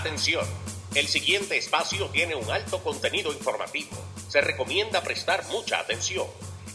[0.00, 0.46] Atención,
[0.94, 3.90] el siguiente espacio tiene un alto contenido informativo.
[4.30, 6.26] Se recomienda prestar mucha atención.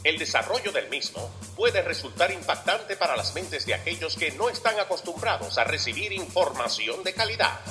[0.03, 4.79] El desarrollo del mismo puede resultar impactante para las mentes de aquellos que no están
[4.79, 7.61] acostumbrados a recibir información de calidad.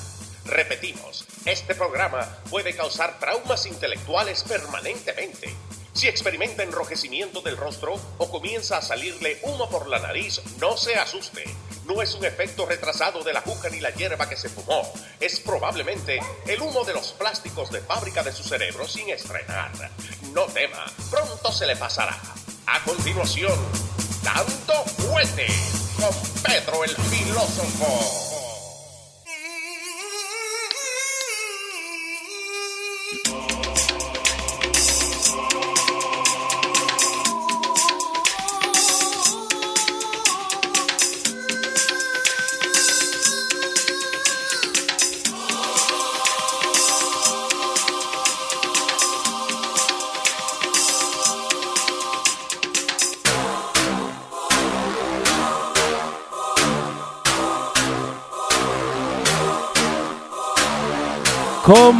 [0.45, 5.55] Repetimos, este programa puede causar traumas intelectuales permanentemente.
[5.93, 10.96] Si experimenta enrojecimiento del rostro o comienza a salirle humo por la nariz, no se
[10.96, 11.45] asuste.
[11.87, 14.91] No es un efecto retrasado de la juca ni la hierba que se fumó.
[15.20, 19.70] Es probablemente el humo de los plásticos de fábrica de su cerebro sin estrenar.
[20.33, 22.16] No tema, pronto se le pasará.
[22.66, 23.52] A continuación,
[24.23, 25.47] Dando Fuerte
[26.01, 28.34] con Pedro el Filósofo.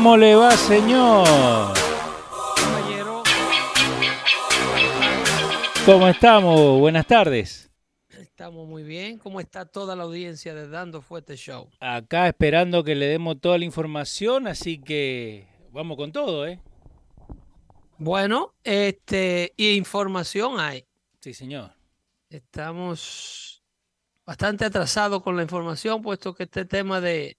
[0.05, 1.73] ¿Cómo le va, señor?
[5.87, 6.79] ¿Cómo estamos?
[6.79, 7.71] Buenas tardes.
[8.11, 9.17] estamos muy bien.
[9.17, 11.71] ¿Cómo está toda la audiencia de Dando Fuerte Show?
[11.81, 16.61] Acá esperando que le demos toda la información, así que vamos con todo, ¿eh?
[17.97, 20.85] Bueno, este, y información hay.
[21.21, 21.73] Sí, señor.
[22.29, 23.65] Estamos
[24.27, 27.39] bastante atrasados con la información, puesto que este tema de,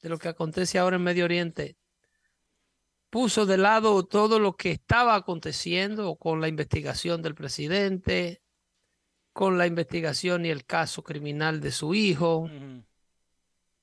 [0.00, 1.76] de lo que acontece ahora en Medio Oriente
[3.16, 8.42] puso de lado todo lo que estaba aconteciendo con la investigación del presidente,
[9.32, 12.50] con la investigación y el caso criminal de su hijo.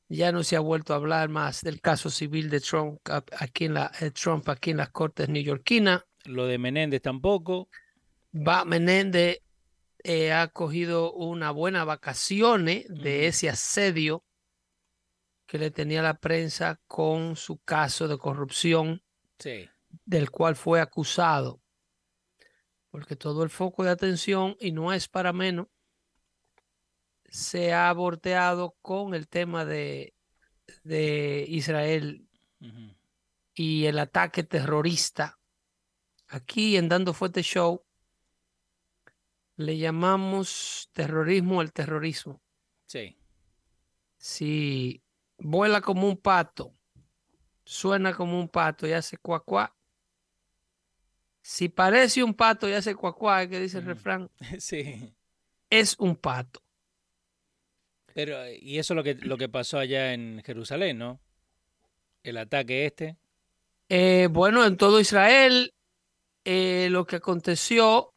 [0.08, 3.00] Ya no se ha vuelto a hablar más del caso civil de Trump
[3.40, 6.03] aquí en, la, eh, Trump aquí en las cortes neoyorquinas.
[6.25, 7.69] Lo de Menéndez tampoco.
[8.36, 9.40] Va Menéndez
[10.03, 14.24] eh, ha cogido una buena vacaciones de ese asedio
[15.47, 19.02] que le tenía la prensa con su caso de corrupción
[19.39, 19.69] Sí.
[20.05, 21.61] del cual fue acusado.
[22.89, 25.67] Porque todo el foco de atención, y no es para menos,
[27.29, 30.13] se ha volteado con el tema de,
[30.83, 32.27] de Israel
[33.55, 35.39] y el ataque terrorista.
[36.27, 37.83] Aquí en Dando Fuerte Show
[39.55, 42.41] le llamamos terrorismo al terrorismo.
[42.85, 43.17] Sí.
[44.17, 45.03] Si
[45.38, 46.75] vuela como un pato,
[47.66, 49.75] suena como un pato y hace cuacuá.
[51.41, 53.94] Si parece un pato y hace cuacuá, que dice el Ujú.
[53.94, 55.13] refrán, Sí.
[55.69, 56.62] es un pato.
[58.13, 61.19] Pero, y eso es lo que, lo que pasó allá en Jerusalén, ¿no?
[62.22, 63.18] El ataque este.
[63.90, 65.74] Eh, bueno, en todo Israel,
[66.45, 68.13] eh, lo que aconteció,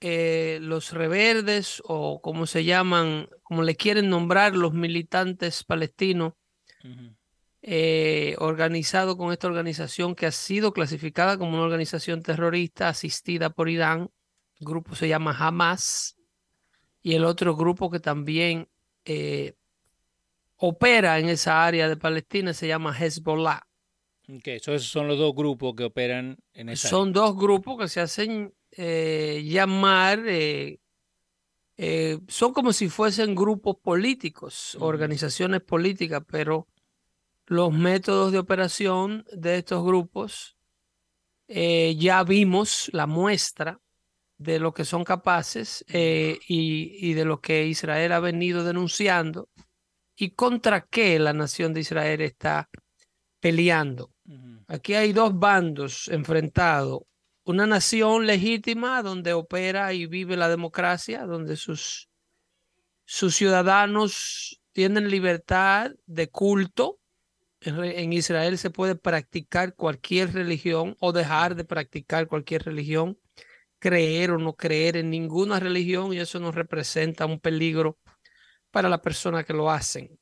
[0.00, 6.34] eh, los reverdes o como se llaman, como le quieren nombrar los militantes palestinos.
[7.62, 13.68] Eh, organizado con esta organización que ha sido clasificada como una organización terrorista asistida por
[13.68, 14.10] Irán.
[14.60, 16.16] El grupo se llama Hamas
[17.02, 18.68] y el otro grupo que también
[19.04, 19.54] eh,
[20.56, 23.62] opera en esa área de Palestina se llama Hezbollah.
[24.28, 27.88] Ok, so esos son los dos grupos que operan en esa Son dos grupos que
[27.88, 30.80] se hacen eh, llamar, eh,
[31.78, 36.66] eh, son como si fuesen grupos políticos, organizaciones políticas, pero
[37.48, 40.56] los métodos de operación de estos grupos
[41.48, 43.80] eh, ya vimos la muestra
[44.36, 49.48] de lo que son capaces eh, y, y de lo que Israel ha venido denunciando
[50.14, 52.68] y contra qué la nación de Israel está
[53.40, 54.12] peleando.
[54.66, 57.02] Aquí hay dos bandos enfrentados.
[57.44, 62.10] Una nación legítima donde opera y vive la democracia, donde sus,
[63.06, 66.98] sus ciudadanos tienen libertad de culto.
[67.60, 73.18] En, Israel se puede practicar cualquier religión o dejar de practicar cualquier religión,
[73.78, 77.98] creer o no creer en ninguna religión y eso no representa un peligro
[78.70, 80.18] para la persona que lo hacen.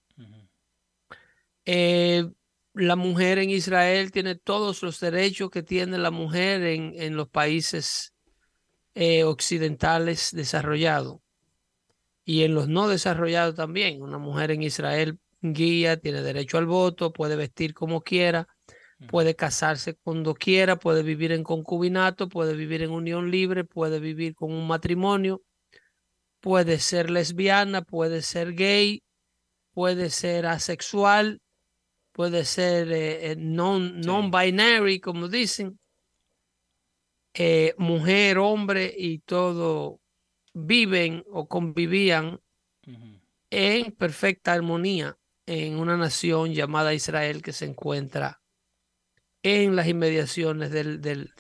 [1.67, 2.25] Eh,
[2.75, 7.29] la mujer en Israel tiene todos los derechos que tiene la mujer en, en los
[7.29, 8.15] países
[8.95, 11.21] eh, occidentales desarrollados
[12.25, 14.03] y en los no desarrollados también.
[14.03, 18.49] Una mujer en Israel guía, tiene derecho al voto, puede vestir como quiera,
[19.09, 24.35] puede casarse cuando quiera, puede vivir en concubinato, puede vivir en unión libre, puede vivir
[24.35, 25.43] con un matrimonio,
[26.41, 29.03] puede ser lesbiana, puede ser gay,
[29.73, 31.41] puede ser asexual,
[32.13, 35.79] puede ser eh, eh, non, non-binary, como dicen,
[37.35, 40.01] eh, mujer, hombre y todo
[40.55, 42.41] viven o convivían
[43.51, 48.41] en perfecta armonía en una nación llamada Israel que se encuentra
[49.43, 51.33] en las inmediaciones del, del,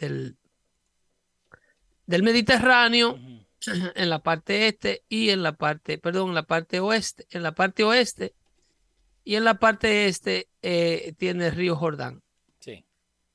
[2.06, 3.18] del, Mediterráneo,
[3.66, 7.52] en la parte este y en la parte, perdón, en la parte oeste, en la
[7.52, 8.34] parte oeste
[9.24, 12.22] y en la parte este eh, tiene el río Jordán.
[12.60, 12.84] Sí.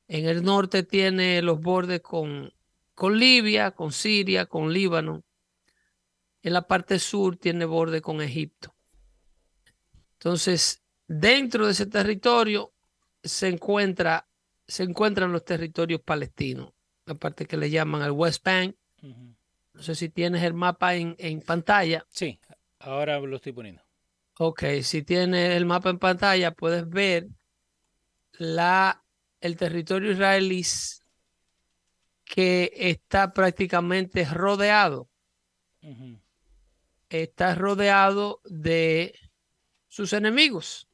[0.07, 2.53] En el norte tiene los bordes con,
[2.95, 5.23] con Libia, con Siria, con Líbano.
[6.43, 8.73] En la parte sur tiene borde con Egipto.
[10.21, 12.71] Entonces, dentro de ese territorio
[13.23, 14.27] se encuentra
[14.67, 16.71] se encuentran los territorios palestinos,
[17.05, 18.75] la parte que le llaman el West Bank.
[19.01, 22.05] No sé si tienes el mapa en, en, pantalla.
[22.09, 22.39] Sí,
[22.79, 23.83] ahora lo estoy poniendo.
[24.37, 27.27] Ok, si tienes el mapa en pantalla, puedes ver
[28.33, 29.03] la,
[29.41, 30.63] el territorio israelí
[32.23, 35.09] que está prácticamente rodeado.
[37.09, 39.15] Está rodeado de
[39.91, 40.87] sus enemigos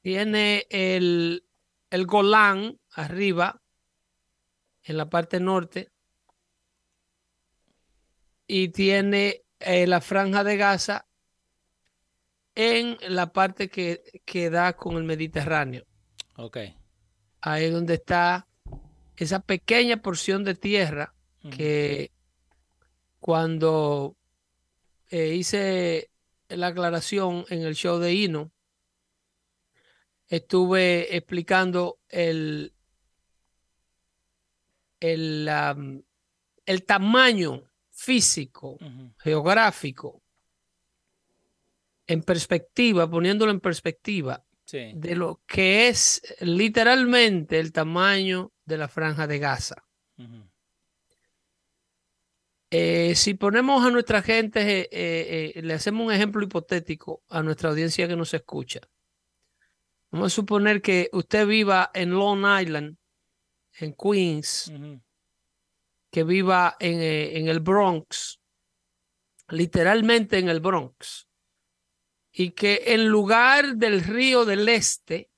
[0.00, 1.44] tiene el,
[1.90, 3.60] el Golán arriba,
[4.82, 5.92] en la parte norte,
[8.46, 11.06] y tiene eh, la franja de Gaza
[12.54, 15.84] en la parte que, que da con el Mediterráneo.
[16.36, 16.56] Ok.
[17.42, 18.48] Ahí es donde está
[19.16, 21.14] esa pequeña porción de tierra
[21.50, 22.10] que
[23.20, 24.16] cuando
[25.10, 26.11] eh, hice
[26.56, 28.52] la aclaración en el show de Hino,
[30.28, 32.72] estuve explicando el,
[35.00, 35.48] el,
[36.66, 38.78] el tamaño físico,
[39.18, 40.22] geográfico,
[42.06, 49.26] en perspectiva, poniéndolo en perspectiva, de lo que es literalmente el tamaño de la franja
[49.26, 49.84] de Gaza.
[52.74, 57.68] Eh, si ponemos a nuestra gente, eh, eh, le hacemos un ejemplo hipotético a nuestra
[57.68, 58.80] audiencia que nos escucha.
[60.10, 62.96] Vamos a suponer que usted viva en Long Island,
[63.78, 64.72] en Queens,
[66.10, 68.40] que viva en, el Bronx,
[69.48, 71.28] literalmente en el Bronx,
[72.32, 75.28] y que en lugar del río del Este,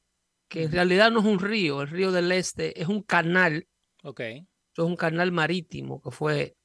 [0.46, 3.66] que en realidad no es un río, el río del Este es un canal.
[4.04, 4.20] Ok.
[4.20, 6.56] Es un canal marítimo que fue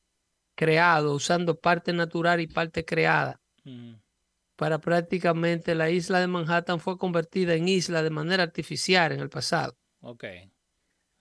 [0.60, 3.40] creado usando parte natural y parte creada
[4.58, 9.30] para prácticamente la isla de Manhattan fue convertida en isla de manera artificial en el
[9.30, 9.78] pasado.
[10.02, 10.26] Ok.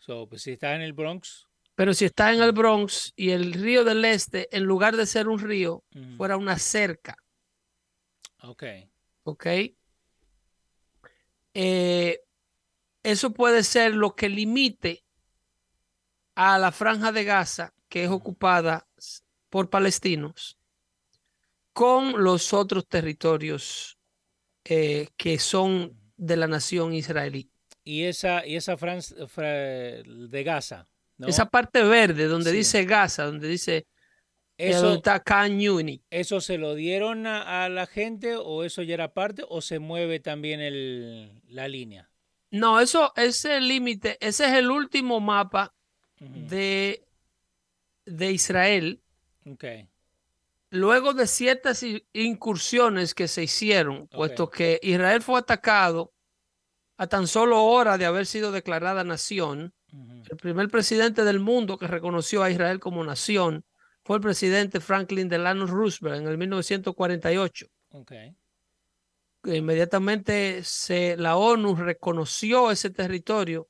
[0.00, 1.46] So, pues si está en el Bronx.
[1.76, 5.28] Pero si está en el Bronx y el río del Este, en lugar de ser
[5.28, 5.84] un río,
[6.16, 7.16] fuera una cerca.
[8.42, 8.64] Ok.
[9.22, 9.46] Ok.
[11.54, 12.20] Eh,
[13.04, 15.04] eso puede ser lo que limite
[16.34, 18.87] a la franja de Gaza, que es ocupada
[19.50, 20.58] por palestinos,
[21.72, 23.98] con los otros territorios
[24.64, 27.50] eh, que son de la nación israelí.
[27.84, 30.86] Y esa, y esa Francia de Gaza.
[31.26, 33.86] Esa parte verde, donde dice Gaza, donde dice
[34.58, 35.22] eso, está
[36.10, 40.18] ¿Eso se lo dieron a, la gente o eso ya era parte o se mueve
[40.18, 42.10] también el, la línea?
[42.50, 45.74] No, eso, ese límite, ese es el último mapa
[46.18, 47.04] de,
[48.04, 49.00] de Israel.
[49.52, 49.88] Okay
[50.70, 56.12] luego de ciertas incursiones que se hicieron, puesto que Israel fue atacado
[56.96, 59.72] a tan solo hora de haber sido declarada nación,
[60.30, 63.64] el primer presidente del mundo que reconoció a Israel como nación
[64.04, 67.66] fue el presidente Franklin Delano Roosevelt en el 1948.
[69.44, 73.68] Inmediatamente se, la ONU reconoció ese territorio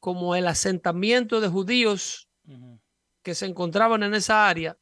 [0.00, 2.28] como el asentamiento de judíos
[3.22, 4.79] que se encontraban en esa área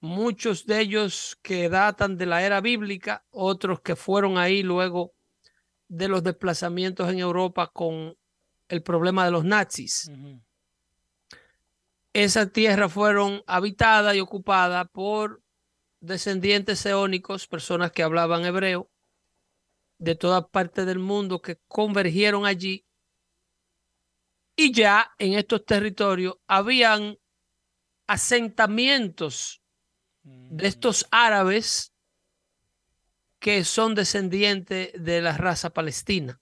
[0.00, 5.14] muchos de ellos que datan de la era bíblica, otros que fueron ahí luego
[5.88, 8.16] de los desplazamientos en Europa con
[8.68, 10.10] el problema de los nazis.
[12.12, 15.42] Esas tierras fueron habitadas y ocupadas por
[16.00, 18.90] descendientes eónicos, personas que hablaban hebreo,
[19.98, 22.86] de toda parte del mundo que convergieron allí.
[24.56, 27.18] Y ya en estos territorios habían
[28.06, 29.62] asentamientos
[30.26, 31.92] de estos árabes
[33.38, 36.40] que son descendientes de la raza palestina.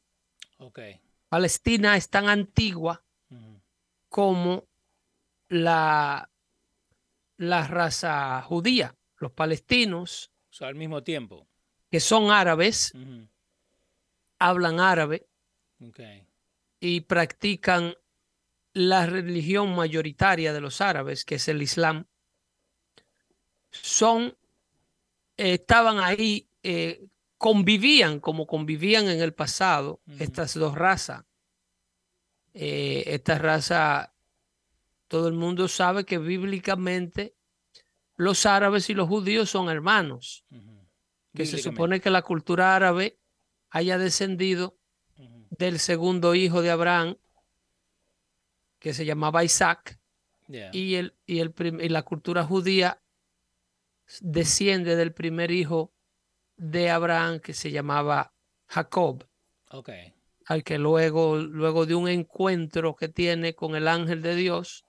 [1.28, 3.04] Palestina es tan antigua
[4.08, 4.66] como
[5.48, 6.30] la,
[7.36, 10.30] la raza judía, los palestinos.
[10.60, 11.46] al mismo tiempo.
[11.90, 12.92] Que son árabes,
[14.38, 15.26] hablan árabe
[15.88, 16.26] Okay.
[16.80, 17.94] y practican
[18.72, 22.06] la religión mayoritaria de los árabes, que es el Islam,
[23.82, 24.36] son,
[25.36, 27.06] eh, estaban ahí, eh,
[27.38, 31.24] convivían como convivían en el pasado estas dos razas.
[32.54, 34.14] Eh, esta raza,
[35.08, 37.34] todo el mundo sabe que bíblicamente
[38.16, 40.44] los árabes y los judíos son hermanos,
[41.34, 43.18] que se supone que la cultura árabe
[43.70, 44.78] haya descendido
[45.50, 47.16] del segundo hijo de Abraham,
[48.78, 49.98] que se llamaba Isaac,
[50.46, 50.68] Yeah.
[50.74, 53.00] y, el, y, el y la cultura judía
[54.20, 55.92] desciende del primer hijo
[56.56, 58.32] de Abraham, que se llamaba
[58.68, 59.26] Jacob,
[59.70, 60.14] Okay.
[60.46, 64.84] al que luego, luego de un encuentro que tiene con el ángel de Dios,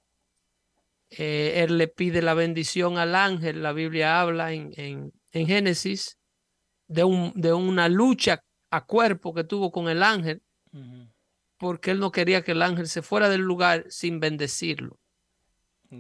[1.10, 3.64] eh, él le pide la bendición al ángel.
[3.64, 6.18] La Biblia habla en, en- en Génesis
[6.88, 10.42] de, un, de una lucha a cuerpo que tuvo con el ángel,
[11.58, 15.00] porque él no quería que el ángel se fuera del lugar sin bendecirlo.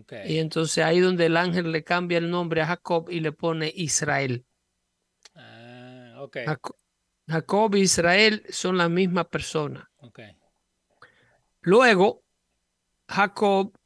[0.01, 0.31] Okay.
[0.33, 3.71] Y entonces ahí donde el ángel le cambia el nombre a Jacob y le pone
[3.75, 4.45] Israel.
[5.35, 6.45] Ah, okay.
[6.45, 6.77] Jaco-
[7.27, 9.89] Jacob y Israel son la misma persona.
[9.97, 10.35] Okay.
[11.61, 12.23] Luego,
[13.07, 13.77] Jacob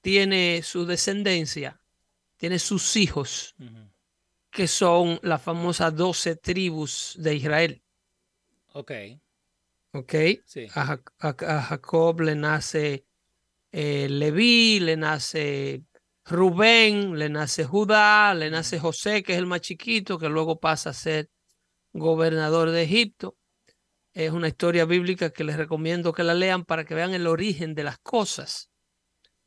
[0.00, 1.80] tiene su descendencia,
[2.36, 3.54] tiene sus hijos,
[4.50, 7.82] que son las famosas doce tribus de Israel.
[8.72, 9.20] Okay.
[9.92, 10.14] ¿Ok?
[10.44, 10.66] Sí.
[10.74, 13.06] A, Jac- a- a Jacob le nace
[13.76, 15.82] eh, Leví, le nace
[16.24, 20.90] Rubén, le nace Judá, le nace José, que es el más chiquito, que luego pasa
[20.90, 21.28] a ser
[21.92, 23.36] gobernador de Egipto.
[24.12, 27.74] Es una historia bíblica que les recomiendo que la lean para que vean el origen
[27.74, 28.70] de las cosas,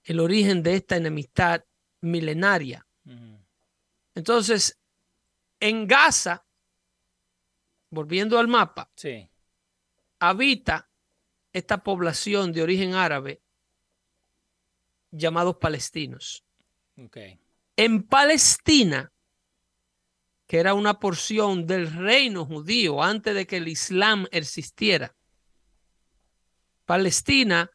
[0.03, 1.63] el origen de esta enemistad
[2.01, 2.85] milenaria.
[4.13, 4.77] Entonces,
[5.61, 6.45] en Gaza,
[7.89, 9.29] volviendo al mapa, Sí.
[10.19, 10.89] habita
[11.53, 13.41] esta población de origen árabe
[15.11, 16.43] llamados palestinos.
[16.97, 17.39] Okay.
[17.75, 19.11] En Palestina,
[20.47, 25.15] que era una porción del reino judío antes de que el Islam existiera,
[26.85, 27.69] Palestina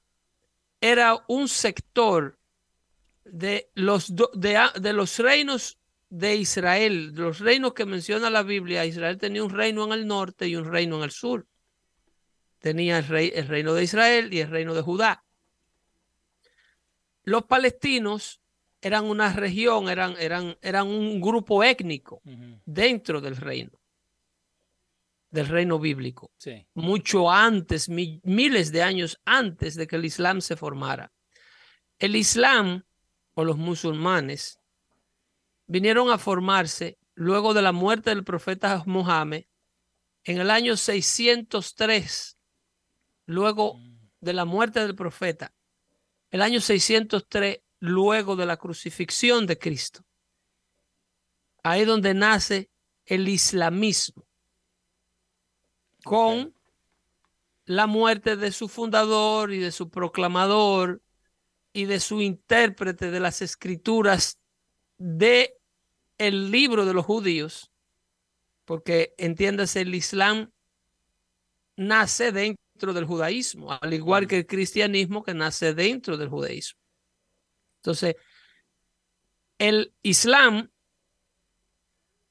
[0.80, 2.38] era un sector
[3.24, 8.84] de los, do- de, de los reinos de Israel, los reinos que menciona la Biblia.
[8.84, 11.46] Israel tenía un reino en el norte y un reino en el sur.
[12.58, 15.24] Tenía el, rey, el reino de Israel y el reino de Judá.
[17.24, 18.40] Los palestinos
[18.80, 22.20] eran una región, eran, eran, eran un grupo étnico
[22.64, 23.78] dentro del reino,
[25.30, 26.66] del reino bíblico Sí.
[26.74, 31.12] mucho antes, mi- miles de años antes de que el Islam se formara.
[31.98, 32.82] El Islam
[33.34, 34.58] o los musulmanes
[35.66, 39.44] vinieron a formarse luego de la muerte del profeta Mohammed
[40.24, 42.36] en el año 603,
[43.26, 43.78] luego
[44.20, 45.52] de la muerte del profeta,
[46.32, 50.04] el año 603, luego de la crucifixión de Cristo.
[51.62, 52.70] Ahí donde nace
[53.04, 54.26] el islamismo
[56.02, 56.54] con
[57.66, 61.02] la muerte de su fundador y de su proclamador
[61.72, 64.38] y de su intérprete de las escrituras
[64.98, 65.56] de
[66.18, 67.70] el libro de los judíos,
[68.64, 70.50] porque entiéndase, el Islam
[71.76, 72.61] nace dentro
[72.92, 76.80] del judaísmo, al igual que el cristianismo que nace dentro del judaísmo.
[77.76, 78.16] Entonces,
[79.58, 80.68] el Islam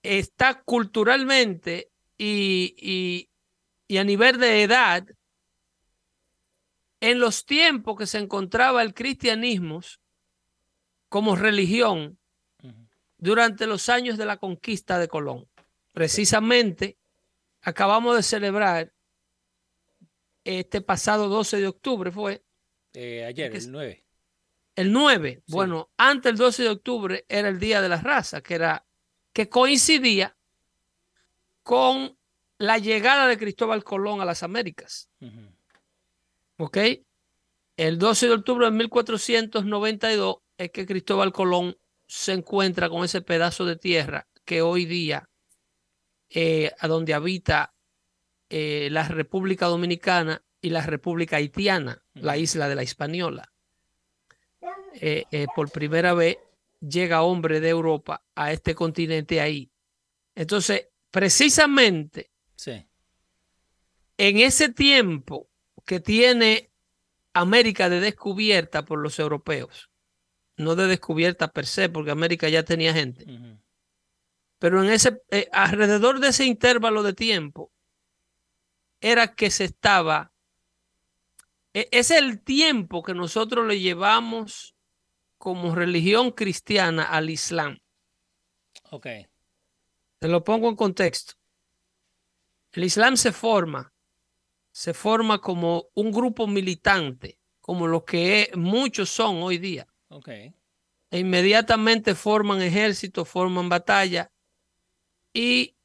[0.04, 3.30] está culturalmente y, y-
[3.88, 5.08] y a nivel de edad
[7.00, 9.82] en los tiempos que se encontraba el cristianismo
[11.10, 12.18] como religión
[13.18, 15.48] durante los años de la conquista de Colón.
[15.94, 16.98] Precisamente,
[17.62, 18.94] acabamos de celebrar
[20.44, 22.44] este pasado 12 de octubre, fue
[22.94, 24.04] Eh, ayer, el 9.
[24.76, 25.44] el 9.
[25.46, 25.52] Sí.
[25.52, 28.86] Bueno, antes del 12 de octubre era el Día de la Raza, que era
[29.34, 30.36] que coincidía
[31.64, 32.18] con
[32.58, 35.10] la llegada de Cristóbal Colón a las Américas.
[35.20, 35.52] Ujú.
[36.58, 36.78] ¿Ok?
[37.78, 43.66] El 12 de octubre de 1492 es que Cristóbal Colón se encuentra con ese pedazo
[43.66, 45.30] de tierra que hoy día,
[46.30, 47.74] eh, a donde habita
[48.52, 53.52] eh, la República Dominicana y la República Haitiana, la isla de la Hispaniola.
[54.96, 56.38] Eh, eh, por primera vez
[56.82, 59.72] llega hombre de Europa a este continente ahí.
[60.36, 62.86] Entonces, precisamente Sí.
[64.18, 65.50] en ese tiempo
[65.86, 66.70] que tiene
[67.34, 69.90] América de descubierta por los europeos,
[70.58, 73.26] no de descubierta per se, porque América ya tenía gente,
[74.60, 77.72] pero en ese, eh, alrededor de ese intervalo de tiempo,
[79.02, 80.32] era que se estaba,
[81.74, 84.76] e, es el tiempo que nosotros le llevamos
[85.38, 87.80] como religión cristiana al Islam.
[88.92, 89.08] Ok.
[90.20, 91.34] Te lo pongo en contexto.
[92.74, 93.92] El Islam se forma,
[94.72, 99.88] se forma como un grupo militante, como lo que muchos son hoy día.
[100.10, 100.28] Ok.
[100.28, 104.32] E inmediatamente forman ejército, forman batalla
[105.34, 105.76] y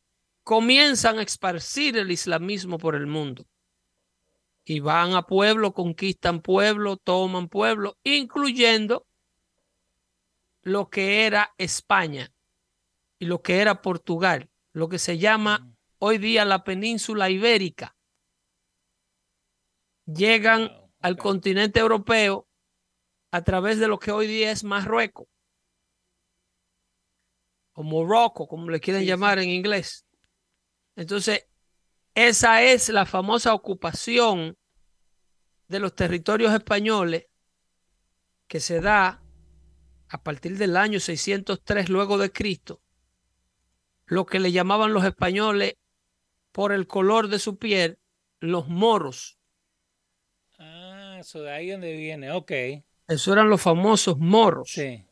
[0.47, 3.49] comienzan a esparcir el islamismo por el mundo.
[4.65, 9.09] Y van a pueblo, conquistan pueblo, toman pueblo, incluyendo
[10.63, 12.33] lo que era España
[13.19, 17.97] y lo que era Portugal, lo que se llama hoy día la península ibérica.
[20.05, 22.47] Llegan al continente europeo
[23.33, 25.27] a través de lo que hoy día es Marruecos
[27.73, 30.06] o Morocco, como le quieren llamar en inglés.
[30.97, 31.47] Entonces,
[32.15, 34.57] esa es la famosa ocupación
[35.69, 37.27] de los territorios españoles
[38.49, 39.23] que se da
[40.09, 42.81] a partir del año 603 luego de Cristo,
[44.07, 45.75] lo que le llamaban los españoles
[46.53, 47.99] por el color de su piel,
[48.41, 49.37] los moros.
[50.59, 52.53] Ah, eso de ahí donde viene, ok.
[53.09, 55.05] Eso eran los famosos moros, Sí.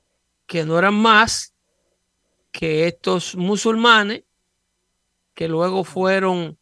[0.46, 1.54] que no eran más
[2.52, 4.22] que estos musulmanes
[5.34, 6.58] que luego fueron,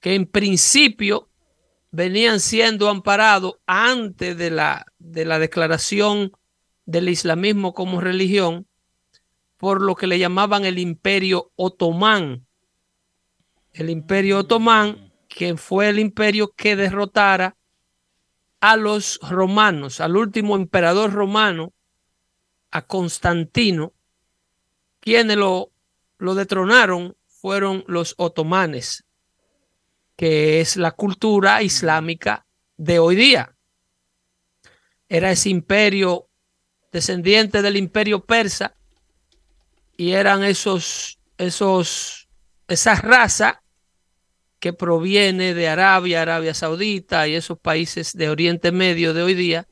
[0.00, 1.28] que en principio
[1.90, 6.32] venían siendo amparados antes de la, de la declaración
[6.86, 8.66] del islamismo como religión
[9.64, 12.46] por lo que le llamaban el imperio otomán.
[13.72, 17.56] El imperio otomán, que fue el imperio que derrotara
[18.60, 21.72] a los romanos, al último emperador romano,
[22.70, 23.94] a Constantino,
[25.00, 25.70] quienes lo,
[26.18, 29.04] lo detronaron fueron los otomanes,
[30.16, 32.46] que es la cultura islámica
[32.78, 33.54] de hoy día.
[35.10, 36.30] Era ese imperio
[36.90, 38.74] descendiente del imperio persa
[39.94, 42.30] y eran esos, esos,
[42.66, 43.62] esa raza
[44.58, 49.68] que proviene de Arabia, Arabia Saudita y esos países de Oriente Medio de hoy día,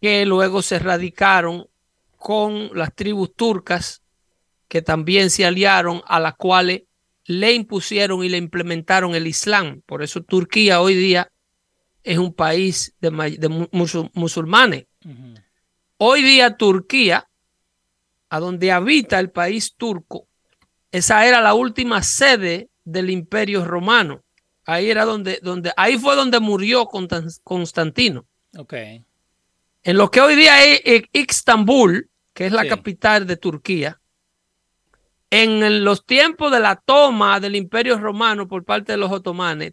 [0.00, 1.66] que luego se radicaron
[2.16, 4.03] con las tribus turcas
[4.74, 6.82] que también se aliaron a las cuales
[7.26, 9.82] le impusieron y le implementaron el Islam.
[9.86, 11.30] Por eso Turquía hoy día
[12.02, 14.86] es un país de, de musul musulmanes.
[15.04, 15.42] Uh -huh.
[15.98, 17.28] Hoy día Turquía,
[18.28, 20.26] a donde habita el país turco,
[20.90, 24.24] esa era la última sede del imperio romano.
[24.66, 26.88] Ahí era donde, donde ahí fue donde murió
[27.44, 28.26] Constantino.
[28.58, 29.04] Okay.
[29.84, 32.68] En lo que hoy día es Istambul, que es la sí.
[32.70, 34.00] capital de Turquía,
[35.42, 39.72] en los tiempos de la toma del imperio romano por parte de los otomanes,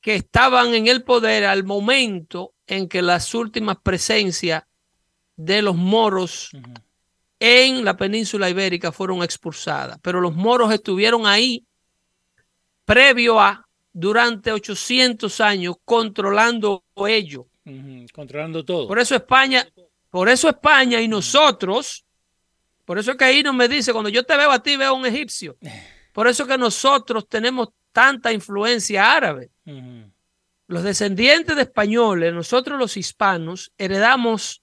[0.00, 4.62] que estaban en el poder al momento en que las últimas presencias
[5.36, 6.50] de los moros
[7.38, 9.98] en la península ibérica fueron expulsadas.
[10.02, 11.64] Pero los moros estuvieron ahí
[12.84, 17.46] previo a durante 800 años controlando ello.
[18.12, 18.86] Controlando todo.
[18.88, 19.66] Por eso España,
[20.10, 22.04] por eso España y nosotros,
[22.84, 24.90] por eso es que ahí no me dice, cuando yo te veo a ti, veo
[24.90, 25.56] a un egipcio.
[26.12, 29.50] Por eso que nosotros tenemos tanta influencia árabe.
[30.66, 34.62] Los descendientes de españoles, nosotros los hispanos, heredamos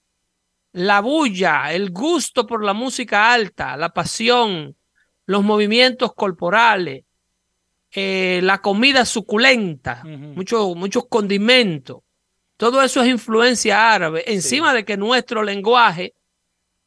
[0.73, 4.75] la bulla, el gusto por la música alta, la pasión,
[5.25, 7.05] los movimientos corporales,
[7.91, 11.99] eh, la comida suculenta, muchos condimentos.
[12.57, 16.15] Todo eso es influencia árabe, encima de que nuestro lenguaje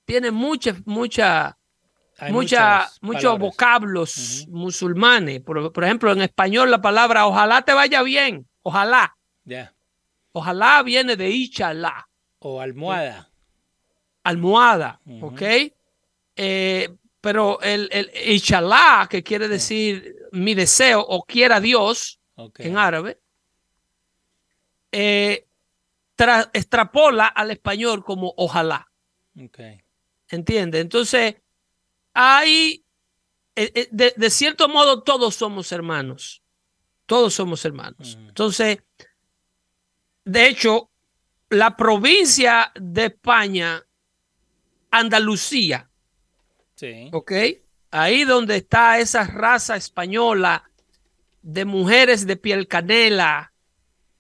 [0.05, 1.57] tiene mucha, mucha,
[2.29, 5.41] mucha, muchas muchos vocablos musulmanes.
[5.43, 9.17] Por, por ejemplo, en español la palabra ojalá te vaya bien, ojalá.
[10.33, 12.09] Ojalá viene de Ichalá,
[12.41, 13.31] O almohada.
[14.27, 15.27] Almohada, Ujú.
[15.29, 15.43] ¿ok?
[16.37, 16.89] Eh,
[17.21, 22.61] pero el, el Ichalá, que quiere decir mi deseo o quiera Dios Ok.
[22.61, 23.19] en árabe,
[24.93, 25.47] eh,
[26.17, 28.87] tra- extrapola al español como ojalá.
[29.41, 29.59] Ok.
[30.29, 30.81] ¿Entiendes?
[30.81, 31.37] Entonces,
[32.15, 32.85] hay,
[33.55, 36.43] eh, eh, de, de cierto modo, todos somos hermanos.
[37.07, 38.15] Todos somos hermanos.
[38.17, 38.29] Ujú.
[38.29, 38.79] Entonces,
[40.25, 40.91] de hecho,
[41.51, 43.86] la provincia de España,
[44.99, 45.89] Andalucía,
[46.75, 47.09] Sí.
[47.13, 47.33] ¿ok?
[47.91, 50.71] Ahí donde está esa raza española
[51.43, 53.53] de mujeres de piel canela,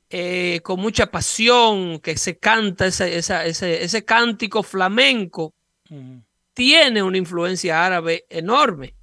[0.08, 5.52] eh, con mucha pasión, que se canta ese, esa- ese, ese cántico flamenco,
[6.54, 8.94] tiene una influencia árabe enorme.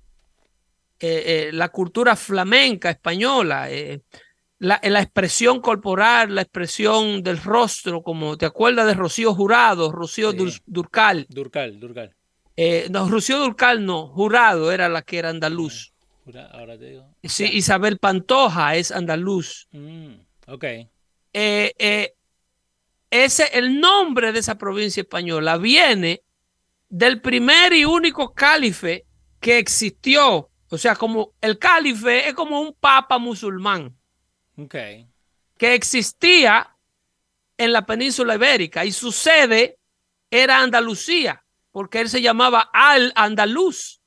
[1.00, 3.70] Eh, eh, la cultura flamenca española,
[4.64, 10.32] la, la expresión corporal, la expresión del rostro, como te acuerdas de Rocío Jurado, Rocío
[10.32, 10.38] Sí.
[10.38, 11.26] Dur- Durcal.
[11.30, 12.16] Durcal, Durcal.
[12.56, 15.92] Eh, no, Rocío Durcal no, Jurado era la que era andaluz.
[16.24, 17.06] Jura- Ahora te digo.
[17.24, 17.46] Sí.
[17.52, 19.68] Isabel Pantoja es andaluz.
[19.72, 20.14] Mm,
[20.48, 20.64] ok.
[20.64, 20.88] Eh,
[21.34, 22.14] eh,
[23.10, 26.22] ese, el nombre de esa provincia española viene
[26.90, 29.06] del primer y único calife
[29.40, 30.50] que existió.
[30.70, 33.94] O sea, como el calife es como un papa musulmán
[34.58, 34.76] Ok.
[35.58, 36.76] que existía
[37.58, 39.78] en la península ibérica y su sede
[40.30, 44.00] era Andalucía, porque él se llamaba Al-Andaluz.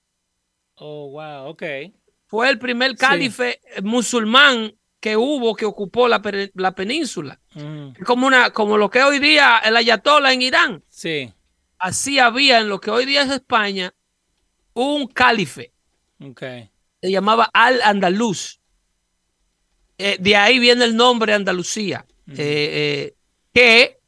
[0.75, 1.49] Oh, wow.
[1.49, 1.63] Ok.
[2.27, 7.41] Fue el primer calife musulmán que hubo que ocupó la, pe- la península.
[7.55, 10.85] Mm, Como, una, como lo que hoy día el ayatollah en Irán.
[10.89, 11.33] sí.
[11.79, 13.95] Así había en lo que hoy día es España
[14.73, 15.73] un calife.
[16.25, 16.41] Ok.
[17.03, 18.61] Se llamaba Al-Andaluz.
[19.99, 23.15] Eh, de ahí viene el nombre Andalucía, eh, eh,
[23.55, 23.99] que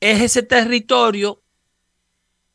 [0.00, 1.42] es ese territorio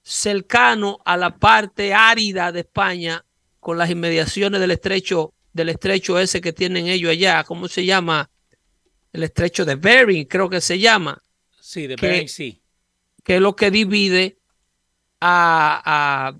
[0.02, 3.24] cercano a la parte árida de España,
[3.60, 7.44] con las inmediaciones del estrecho, del estrecho ese que tienen ellos allá.
[7.44, 8.30] ¿Cómo se llama?
[9.12, 11.22] El estrecho de Bering, creo que se llama.
[11.60, 12.62] Sí, de Que- Bering sí.
[13.24, 14.38] que es lo que divide
[15.20, 15.82] a,
[16.32, 16.38] a-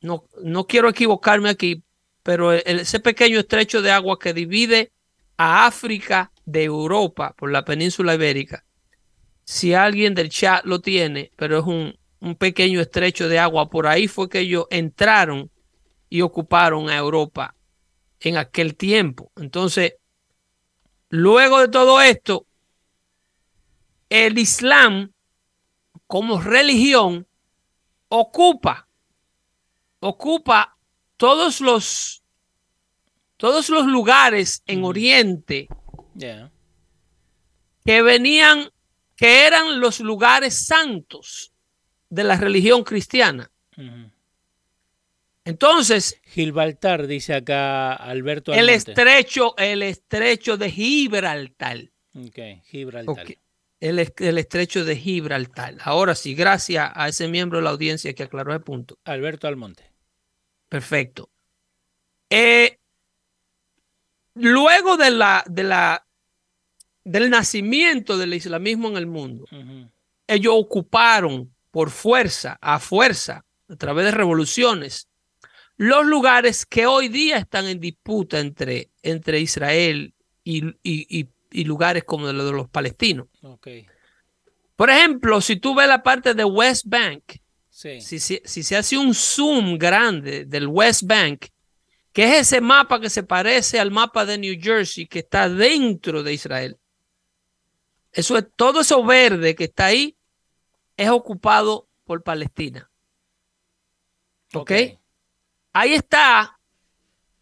[0.00, 1.82] no, no quiero equivocarme aquí,
[2.24, 4.90] pero ese pequeño estrecho de agua que divide
[5.42, 8.64] a África de Europa por la península ibérica.
[9.42, 13.88] Si alguien del chat lo tiene, pero es un, un pequeño estrecho de agua, por
[13.88, 15.50] ahí fue que ellos entraron
[16.08, 17.56] y ocuparon a Europa
[18.20, 19.32] en aquel tiempo.
[19.34, 19.94] Entonces,
[21.08, 22.46] luego de todo esto,
[24.08, 25.12] el Islam
[26.06, 27.26] como religión
[28.08, 28.86] ocupa,
[29.98, 30.76] ocupa
[31.16, 32.21] todos los,
[33.42, 34.84] todos los lugares en.
[34.84, 35.66] Oriente
[36.14, 36.52] Ya.
[37.84, 38.70] que venían,
[39.16, 41.52] que eran los lugares santos
[42.08, 43.50] de la religión cristiana.
[45.44, 48.92] Entonces, Gibraltar, dice acá Alberto el Almonte.
[48.92, 51.90] estrecho, el estrecho de Gibraltar.
[52.14, 53.26] Ok, Gibraltar.
[53.80, 55.78] El, el estrecho de Gibraltar.
[55.80, 59.00] Ahora sí, gracias a ese miembro de la audiencia que aclaró el punto.
[59.02, 59.90] Alberto Almonte.
[60.68, 61.28] Perfecto.
[62.30, 62.78] Eh,
[64.34, 66.06] luego de la, de la,
[67.04, 69.44] del nacimiento del islamismo en el mundo,
[70.26, 75.08] ellos ocuparon por fuerza, a fuerza, a través de revoluciones,
[75.76, 80.14] los lugares que hoy día están en disputa entre, entre Israel
[80.44, 83.26] y, y- y- y lugares como los de los palestinos.
[84.76, 87.22] Por ejemplo, si tú ves la parte de West Bank,
[87.68, 88.00] Sí.
[88.00, 91.46] si, si- si se hace un zoom grande del West Bank,
[92.12, 96.22] que es ese mapa que se parece al mapa de New Jersey que está dentro
[96.22, 96.78] de Israel.
[98.12, 100.16] Eso es todo eso verde que está ahí
[100.96, 102.90] es ocupado por Palestina.
[104.52, 104.72] ¿Ok?
[105.72, 106.58] Ahí está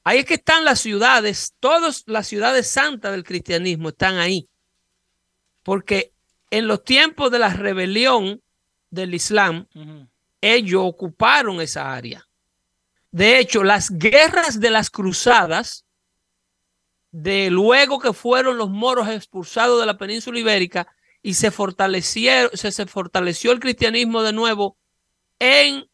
[0.02, 4.48] Ahí es que están las ciudades, todas las ciudades santas del cristianismo están ahí.
[5.62, 6.12] Porque
[6.50, 8.42] en los tiempos de la rebelión
[8.90, 9.68] del Islam,
[10.40, 12.26] ellos ocuparon esa área.
[13.12, 15.84] De hecho, las guerras de las cruzadas,
[17.10, 20.86] de luego que fueron los moros expulsados de la península ibérica
[21.22, 24.78] y se fortalecieron, se, fortaleció el cristianismo de nuevo
[25.40, 25.86] en,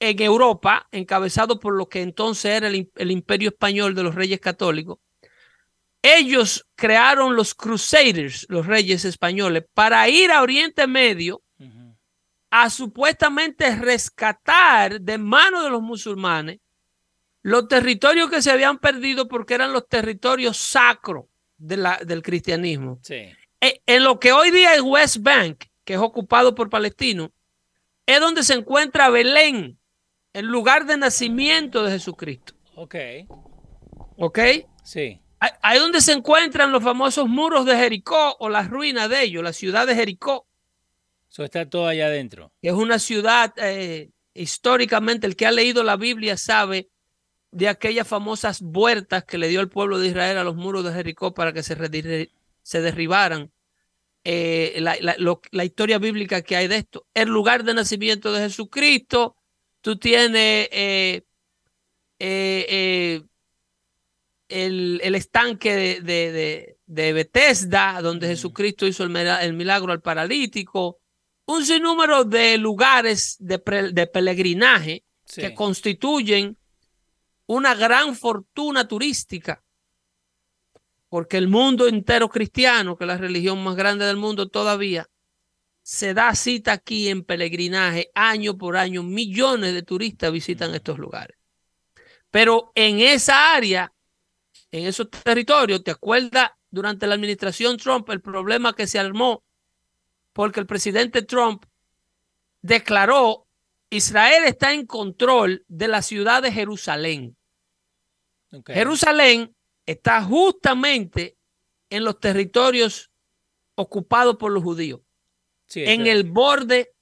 [0.00, 4.40] en Europa, encabezado por lo que entonces era el, el imperio español de los reyes
[4.40, 4.98] católicos,
[6.02, 11.42] ellos crearon los Crusaders, los reyes españoles, para ir a Oriente Medio
[12.50, 16.58] a supuestamente rescatar de manos de los musulmanes
[17.42, 21.24] los territorios que se habían perdido porque eran los territorios sacros
[21.56, 22.98] de la, del cristianismo.
[23.02, 23.28] Sí.
[23.60, 27.30] E, en lo que hoy día es West Bank, que es ocupado por palestinos,
[28.04, 29.78] es donde se encuentra Belén,
[30.32, 32.54] el lugar de nacimiento de Jesucristo.
[32.74, 32.94] Ok.
[34.16, 34.38] ¿Ok?
[34.84, 35.20] Sí.
[35.38, 39.42] Ahí- Ahí donde se encuentran los famosos muros de Jericó o las ruinas de ellos,
[39.42, 40.46] la ciudad de Jericó,
[41.30, 42.52] Eso está todo allá adentro.
[42.60, 46.88] es una ciudad eh, históricamente, el que ha leído la Biblia sabe
[47.52, 50.92] de aquellas famosas vueltas que le dio el pueblo de Israel a los muros de
[50.92, 52.30] Jericó para que se,
[52.62, 53.50] se derribaran.
[54.22, 57.06] Eh, la, la- lo- la historia bíblica que hay de esto.
[57.14, 59.36] El lugar de nacimiento de Jesucristo,
[59.80, 61.22] tú tienes eh,
[64.48, 68.30] el, el estanque de, de, de- de Bethesda, donde Mm.
[68.30, 70.99] Jesucristo hizo el, el milagro al paralítico,
[71.50, 75.42] un sinnúmero de lugares de, pre- de peregrinaje Sí.
[75.42, 76.56] que constituyen
[77.46, 79.62] una gran fortuna turística,
[81.08, 85.06] porque el mundo entero cristiano, que es la religión más grande del mundo todavía,
[85.82, 89.02] se da cita aquí en peregrinaje año por año.
[89.02, 91.36] Millones de turistas visitan estos lugares.
[92.30, 93.92] Pero en esa área,
[94.72, 99.44] en esos territorios, ¿te acuerdas durante la administración Trump el problema que se armó?
[100.40, 101.66] Porque el presidente Trump
[102.62, 103.46] declaró
[103.90, 107.36] Israel está en control de la ciudad de Jerusalén.
[108.66, 111.36] Jerusalén está justamente
[111.90, 113.10] en los territorios
[113.74, 115.02] ocupados por los judíos,
[115.66, 116.94] Sí, en el borde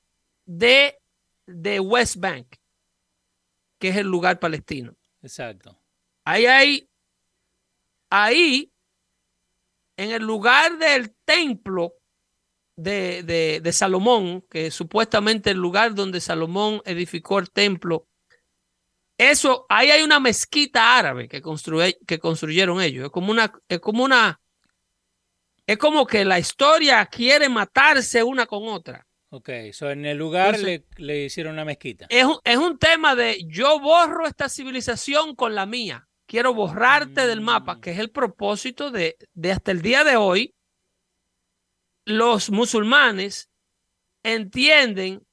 [0.44, 0.98] de,
[1.46, 2.56] de West Bank,
[3.78, 4.96] que es el lugar palestino.
[5.22, 5.80] Exacto.
[6.24, 6.90] Ahí hay,
[8.10, 8.72] ahí,
[9.96, 11.94] en el lugar del templo
[12.78, 18.06] de, de, de Salomón, que es supuestamente el lugar donde Salomón edificó el templo,
[19.18, 23.06] eso, ahí hay una mezquita árabe que, construye, que construyeron ellos.
[23.06, 24.40] Es como una, es como una,
[25.66, 29.04] es como que la historia quiere matarse una con otra.
[29.30, 29.50] Ok.
[29.72, 32.06] So, en el lugar Entonces- le, le hicieron una mezquita.
[32.08, 36.06] Es un, es un tema de yo borro esta civilización con la mía.
[36.26, 37.80] Quiero borrarte del mapa, Mm.
[37.80, 40.54] que es el propósito de, de hasta el día de hoy.
[42.10, 43.50] Los musulmanes
[44.22, 45.24] entienden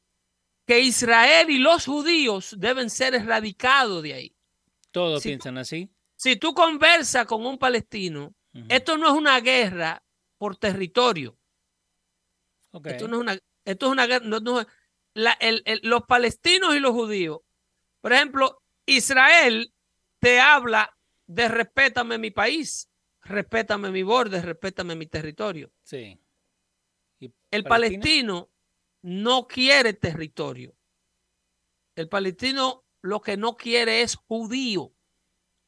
[0.65, 4.35] que Israel y los judíos deben ser erradicados de ahí.
[4.91, 5.89] Todos piensan así.
[6.17, 8.33] Si tú conversas con un palestino,
[8.69, 10.03] esto no es una guerra
[10.37, 11.37] por territorio.
[12.91, 14.25] Esto no es una, esto es una guerra.
[14.25, 14.65] no- no-
[15.13, 17.39] la- el- el- los palestinos y los judíos,
[18.01, 19.73] por ejemplo, Israel
[20.19, 20.93] te habla
[21.27, 22.89] de respétame mi país,
[23.21, 25.71] respétame mi borde, respétame mi territorio.
[25.83, 26.19] Sí.
[27.55, 28.49] ¿Y El palestino
[29.01, 30.75] no quiere territorio.
[31.95, 34.91] El palestino lo que no quiere es judío.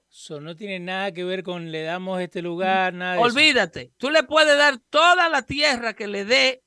[0.10, 3.26] So, no tiene nada que ver con le damos este lugar, nada de eso.
[3.28, 6.64] Olvídate, tú le puedes dar toda la tierra que le dé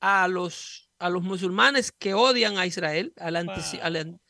[0.00, 4.20] a los, a los musulmanes que odian a Israel, al Wow.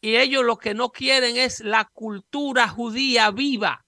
[0.00, 3.86] y ellos lo que no quieren es la cultura judía viva.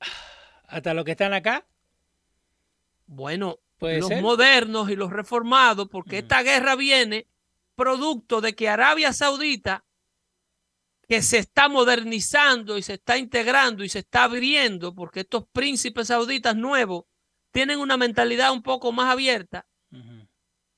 [0.68, 1.66] Hasta los que están acá,
[3.06, 4.22] Bueno, los ser.
[4.22, 7.26] modernos y los reformados, porque esta guerra viene
[7.74, 9.84] producto de que Arabia Saudita,
[11.08, 16.08] que se está modernizando y se está integrando y se está abriendo, porque estos príncipes
[16.08, 17.04] sauditas nuevos
[17.52, 19.66] tienen una mentalidad un poco más abierta,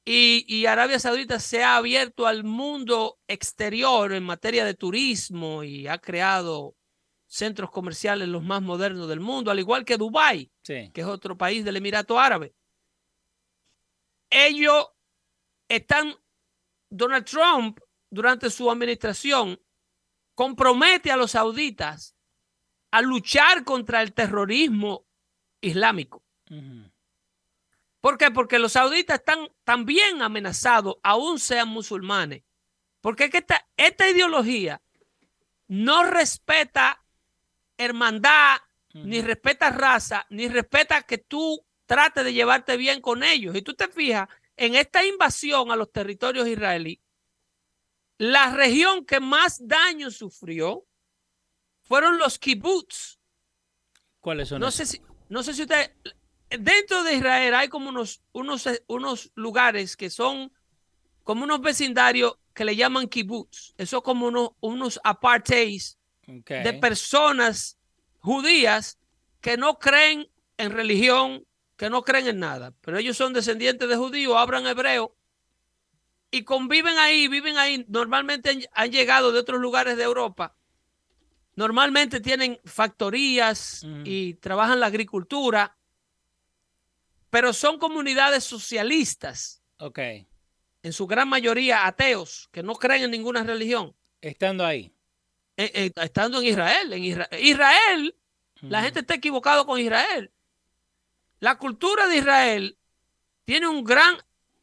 [0.04, 5.86] y, y Arabia Saudita se ha abierto al mundo exterior en materia de turismo y
[5.86, 6.74] ha creado
[7.26, 10.90] centros comerciales los más modernos del mundo, al igual que Dubái Sí.
[10.94, 12.54] que es otro país del Emirato Árabe.
[14.30, 14.88] Ellos
[15.68, 16.14] están,
[16.90, 19.60] Donald Trump, durante su administración,
[20.34, 22.14] compromete a los sauditas
[22.90, 25.06] a luchar contra el terrorismo
[25.60, 26.24] islámico.
[28.00, 28.30] ¿Por qué?
[28.30, 32.44] Porque los sauditas están también amenazados, aún sean musulmanes.
[33.00, 34.80] Porque es que esta, esta ideología
[35.66, 37.04] no respeta
[37.76, 38.58] hermandad,
[38.94, 43.56] ni respeta raza, ni respeta que tú trates de llevarte bien con ellos.
[43.56, 47.00] Y tú te fijas, en esta invasión a los territorios israelíes,
[48.18, 50.84] la región que más daño sufrió
[51.82, 53.18] fueron los kibbutz.
[54.20, 54.86] ¿Cuáles son No esos?
[54.88, 55.92] sé si, no sé si usted,
[56.50, 60.52] dentro de Israel hay como unos, unos, unos lugares que son
[61.24, 63.72] como unos vecindarios que le llaman kibbutz.
[63.78, 65.00] Eso como unos, unos
[66.26, 67.78] de personas
[68.18, 68.98] judías
[69.40, 71.46] que no creen en religión,
[71.78, 75.14] que no creen en nada, pero ellos son descendientes de judíos, hablan hebreo
[76.30, 77.86] y conviven ahí, viven ahí.
[77.88, 80.54] Normalmente han, llegado de otros lugares de Europa.
[81.54, 84.02] Normalmente tienen factorías Ujú.
[84.04, 85.76] y trabajan la agricultura,
[87.30, 89.98] pero son comunidades socialistas, Ok.
[90.82, 93.94] en su gran mayoría ateos, que no creen en ninguna religión.
[94.20, 94.92] Estando ahí.
[95.56, 96.92] eh, eh, estando en Israel.
[96.92, 98.14] En Isra- Israel,
[98.62, 98.84] la Ujú.
[98.84, 100.30] gente está equivocado con Israel.
[101.40, 102.78] La cultura de Israel
[103.44, 104.16] tiene un gran,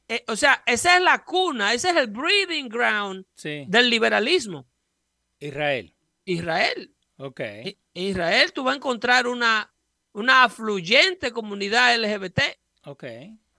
[0.07, 3.65] eh, o sea, esa es la cuna, ese es el breeding ground Sí.
[3.67, 4.67] del liberalismo.
[5.39, 5.93] Israel.
[6.25, 6.93] Israel.
[7.17, 7.41] Ok.
[7.93, 9.71] Israel, tú vas a encontrar una,
[10.13, 12.39] una afluyente comunidad LGBT,
[12.85, 13.03] Ok.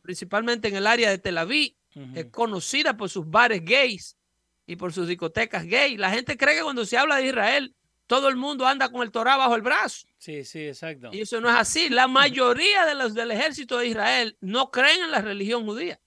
[0.03, 1.75] principalmente en el área de Tel Aviv,
[2.15, 4.19] es conocida por sus bares gays
[4.67, 5.97] y por sus discotecas gay.
[5.97, 7.75] La gente cree que cuando se habla de Israel,
[8.07, 10.07] todo el mundo anda con el Torah bajo el brazo.
[10.19, 11.11] Sí, sí, exacto.
[11.13, 11.89] Y eso no es así.
[11.89, 16.01] La mayoría de los del ejército de Israel no creen en la religión judía.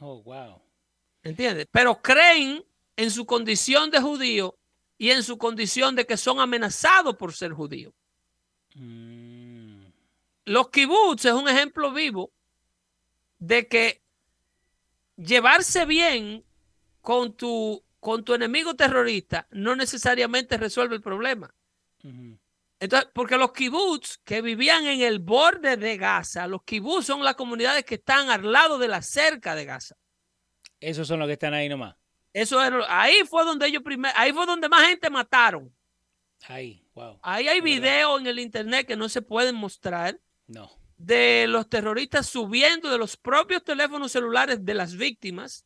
[0.00, 0.60] Oh, wow.
[1.22, 1.68] ¿Entiendes?
[1.70, 2.64] Pero creen
[2.96, 4.56] en su condición de judío
[4.98, 7.92] y en su condición de que son amenazados por ser judíos.
[8.74, 9.84] Mm,
[10.46, 12.32] Los kibbutz es un ejemplo vivo
[13.38, 14.02] de que
[15.16, 16.44] llevarse bien
[17.00, 21.54] con tu, con tu enemigo terrorista no necesariamente resuelve el problema.
[22.78, 27.34] Entonces, porque los kibbutz que vivían en el borde de Gaza, los kibbutz son las
[27.34, 29.96] comunidades que están al lado de la cerca de Gaza.
[30.80, 31.96] Esos son los que están ahí nomás.
[32.34, 35.74] Eso era, ahí fue donde ellos primero, ahí fue donde más gente mataron.
[36.46, 37.18] Ahí, wow.
[37.22, 40.70] Ahí hay videos en el internet que no se pueden mostrar No.
[40.98, 45.64] de los terroristas subiendo de los propios teléfonos celulares de las víctimas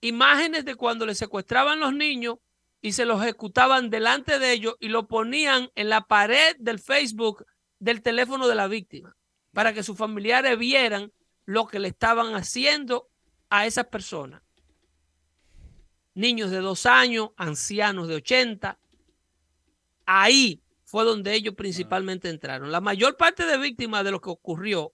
[0.00, 2.36] imágenes de cuando les secuestraban los niños
[2.80, 7.44] y se los ejecutaban delante de ellos y lo ponían en la pared del Facebook
[7.78, 9.16] del teléfono de la víctima
[9.52, 11.12] para que sus familiares vieran
[11.44, 13.08] lo que le estaban haciendo
[13.50, 14.42] a esas personas.
[16.14, 18.78] Niños de dos años, ancianos de 80.
[20.06, 22.72] Ahí fue donde ellos principalmente entraron.
[22.72, 24.92] La mayor parte de víctimas de lo que ocurrió,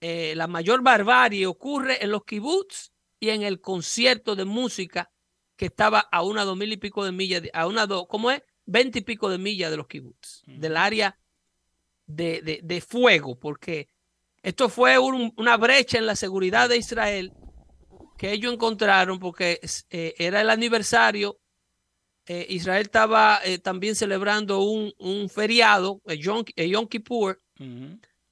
[0.00, 2.93] eh, la mayor barbarie ocurre en los kibbutz
[3.24, 5.10] y en el concierto de música
[5.56, 8.42] que estaba a una dos mil y pico de millas, a una dos, ¿cómo es?
[8.66, 11.18] Veinte y pico de millas de los kibbutz, del área
[12.06, 13.88] de, de- de fuego, porque
[14.42, 17.32] esto fue un- una brecha en la seguridad de Israel
[18.18, 19.60] que ellos encontraron porque
[19.90, 21.38] eh, era el aniversario.
[22.26, 27.42] eh, Israel estaba eh, también celebrando un, un feriado, el Yom, el Yom Kippur.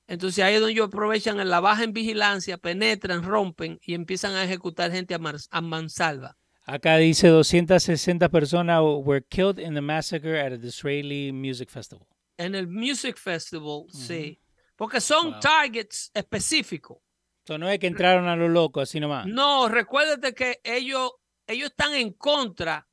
[0.06, 4.44] Entonces ahí es donde ellos aprovechan la baja en vigilancia, penetran, rompen y empiezan a
[4.44, 6.36] ejecutar gente a, mansalva.
[6.64, 12.06] Acá dice 260 personas were killed in the massacre at the Israeli Music Festival.
[12.36, 14.38] En el Music Festival, sí.
[14.76, 15.40] Porque son Wow.
[15.40, 16.98] targets específicos.
[17.44, 19.26] So, no es que entraron a lo loco, así nomás.
[19.26, 21.12] No, recuérdate que ellos,
[21.46, 22.86] ellos están en contra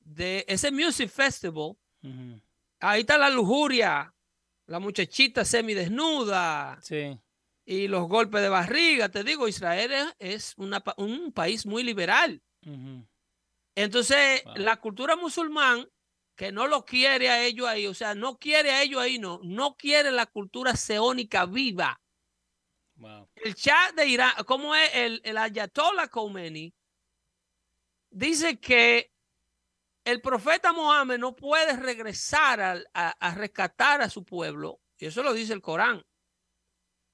[0.00, 1.72] de ese Music Festival.
[2.78, 4.14] Ahí está la lujuria,
[4.66, 7.18] la muchachita semidesnuda Sí.
[7.64, 9.08] y los golpes de barriga.
[9.08, 12.42] Te digo, Israel es, una un país muy liberal.
[13.74, 14.54] Entonces, Wow.
[14.56, 15.88] la cultura musulmán,
[16.36, 19.40] que no lo quiere a ellos ahí, o sea, no quiere a ellos ahí, no,
[19.42, 22.00] no quiere la cultura seónica viva.
[22.96, 23.28] Wow.
[23.36, 26.74] El Shah de Irán, como es el, el Ayatollah Khomeini,
[28.10, 29.12] dice que
[30.06, 35.32] el profeta Mohammed no puede regresar a, a rescatar a su pueblo, y eso lo
[35.34, 36.02] dice el Corán,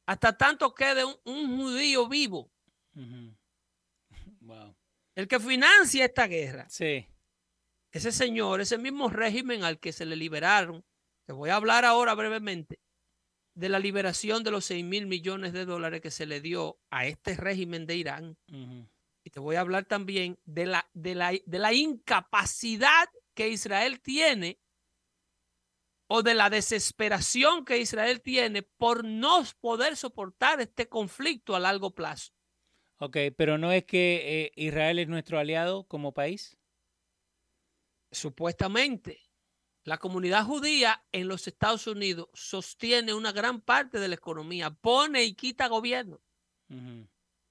[0.07, 2.51] hasta tanto quede un, un judío vivo.
[4.45, 4.75] Wow.
[5.15, 6.69] el que financia esta guerra.
[6.69, 7.07] Sí.
[7.93, 10.85] ese señor, ese mismo régimen al que se le liberaron,
[11.27, 12.81] te voy a hablar ahora brevemente
[13.55, 17.07] de la liberación de los 6 mil millones de dólares que se le dio a
[17.07, 18.37] este régimen de Irán.
[19.25, 24.01] Y te voy a hablar también de la, de la, de la incapacidad que Israel
[24.01, 24.59] tiene
[26.07, 31.95] o de la desesperación que Israel tiene por no poder soportar este conflicto a largo
[31.95, 32.33] plazo.
[32.99, 36.59] Ok, pero no es que eh, Israel es nuestro aliado como país.
[38.11, 39.21] supuestamente
[39.85, 45.25] la comunidad judía en los Estados Unidos sostiene una gran parte de la economía, pone
[45.25, 46.21] y quita gobierno.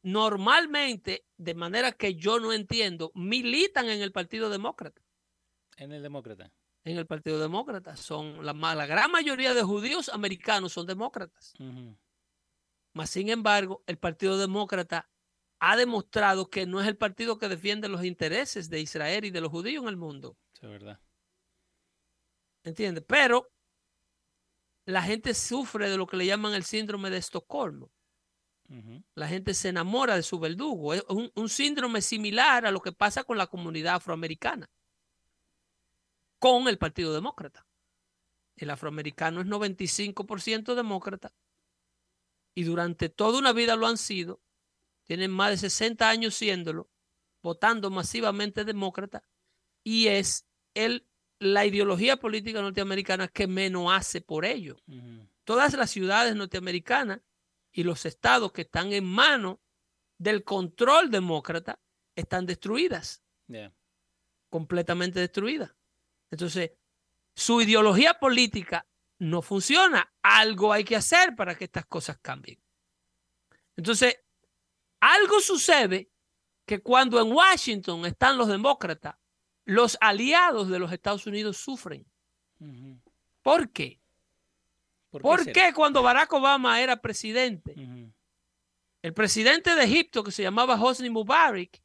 [0.03, 5.01] Normalmente, de manera que yo no entiendo, militan en el Partido Demócrata.
[5.77, 6.51] En el Demócrata.
[6.83, 7.95] En el Partido Demócrata.
[7.95, 11.53] Son la, la gran mayoría de judíos americanos son demócratas.
[12.93, 15.09] Mas, sin embargo, el Partido Demócrata
[15.59, 19.41] ha demostrado que no es el partido que defiende los intereses de Israel y de
[19.41, 20.35] los judíos en el mundo.
[20.59, 20.99] Es verdad.
[22.63, 23.03] ¿Entiendes?
[23.07, 23.51] Pero
[24.85, 27.91] la gente sufre de lo que le llaman el síndrome de Estocolmo.
[29.15, 30.93] La gente se enamora de su verdugo.
[30.93, 34.69] Es un, un, síndrome similar a lo que pasa con la comunidad afroamericana,
[36.39, 37.65] con el Partido Demócrata.
[38.55, 41.33] El afroamericano es 95% demócrata
[42.55, 44.41] y durante toda una vida lo han sido.
[45.03, 46.89] Tienen más de 60 años siéndolo,
[47.41, 49.23] votando masivamente demócrata
[49.83, 51.07] y es el
[51.41, 54.77] la ideología política norteamericana que menos hace por ello.
[55.43, 57.21] Todas las ciudades norteamericanas
[57.71, 59.57] y los estados que están en manos
[60.17, 61.79] del control demócrata
[62.15, 63.23] están destruidas.
[64.49, 65.73] Completamente destruidas.
[66.29, 66.71] Entonces,
[67.35, 68.87] su ideología política
[69.19, 70.13] no funciona.
[70.21, 72.61] Algo hay que hacer para que estas cosas cambien.
[73.75, 74.19] Entonces,
[74.99, 76.11] algo sucede
[76.65, 79.15] que cuando en Washington están los demócratas
[79.65, 82.05] los aliados de los Estados Unidos sufren.
[83.41, 84.00] ¿Por qué?
[85.11, 87.75] ¿Por, qué, cuando Barack Obama era presidente,
[89.01, 91.83] el presidente de Egipto que se llamaba Hosni Mubarak,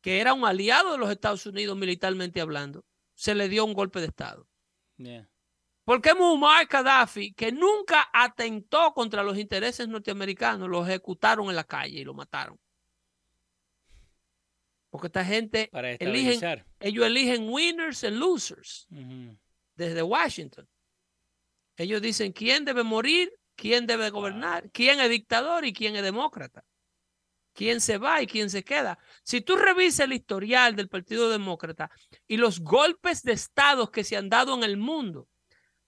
[0.00, 4.00] que era un aliado de los Estados Unidos militarmente hablando, se le dio un golpe
[4.00, 4.48] de Estado?
[5.84, 11.64] ¿Por qué Muammar Gaddafi, que nunca atentó contra los intereses norteamericanos, lo ejecutaron en la
[11.64, 12.58] calle y lo mataron?
[14.90, 15.70] Porque esta gente
[16.00, 18.88] eligen, ellos eligen winners and losers
[19.74, 20.68] desde Washington.
[21.76, 26.64] Ellos dicen quién debe morir, quién debe gobernar, quién es dictador y quién es demócrata.
[27.52, 28.98] Quién se va y quién se queda.
[29.22, 31.88] Si tú revisas el historial del Partido Demócrata
[32.26, 35.28] y los golpes de Estado que se han dado en el mundo,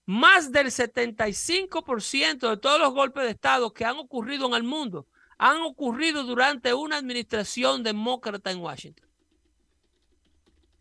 [0.05, 5.07] más del 75% de todos los golpes de Estado que han ocurrido en el mundo
[5.37, 9.07] han ocurrido durante una administración demócrata en Washington.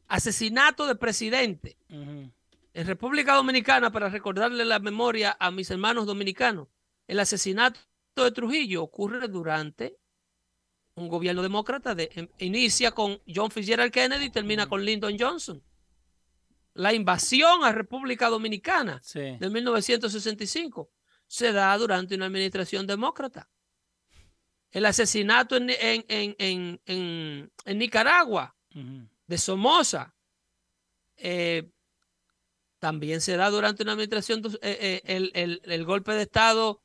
[0.09, 1.77] Asesinato de presidente.
[2.77, 6.69] En República Dominicana, para recordarle la memoria a mis hermanos dominicanos,
[7.07, 7.81] el asesinato
[8.15, 9.97] de Trujillo ocurre durante
[10.95, 11.95] un gobierno demócrata.
[11.95, 15.65] De, em, inicia con John Fitzgerald Kennedy y termina con Lyndon Johnson.
[16.75, 20.91] La invasión a República Dominicana de 1965
[21.27, 23.49] se da durante una administración demócrata
[24.71, 25.71] el asesinato en,
[26.85, 28.55] en, Nicaragua
[29.27, 30.15] de Somoza.
[31.17, 31.71] Eh,
[32.87, 36.85] también se da durante una administración eh, eh, el, golpe de Estado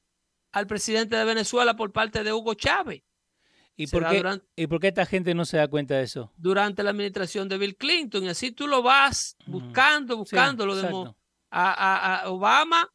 [0.51, 3.03] al presidente de Venezuela por parte de Hugo Chávez.
[3.75, 6.33] ¿Y por, qué, ¿Y por, qué, esta gente no se da cuenta de eso?
[6.37, 8.23] Durante la administración de Bill Clinton.
[8.23, 10.65] Y así tú lo vas buscando, buscando.
[10.65, 11.13] lo de,
[11.51, 12.91] a, Obama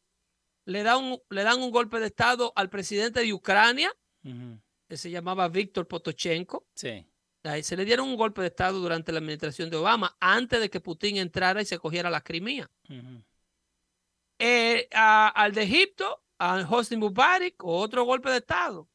[0.65, 3.89] le, da un, le dan un golpe de Estado al presidente de Ucrania
[4.21, 6.67] que se llamaba Víctor Potochenko.
[6.75, 7.07] Sí.
[7.63, 10.79] Se le dieron un golpe de Estado durante la administración de Obama, antes de que
[10.79, 12.69] Putin entrara y se cogiera la Crimea.
[14.39, 18.89] Eh, al de Egipto, a Hosni Mubarak, otro golpe de Estado.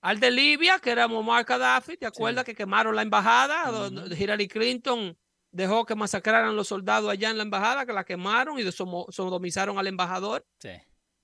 [0.00, 3.90] Al de Libia, que era Muammar Gaddafi, ¿te acuerdas que quemaron la embajada?
[4.16, 5.18] Hillary Clinton
[5.50, 9.86] dejó que masacraran los soldados allá en la embajada, que la quemaron y sodomizaron al
[9.88, 10.70] embajador sí.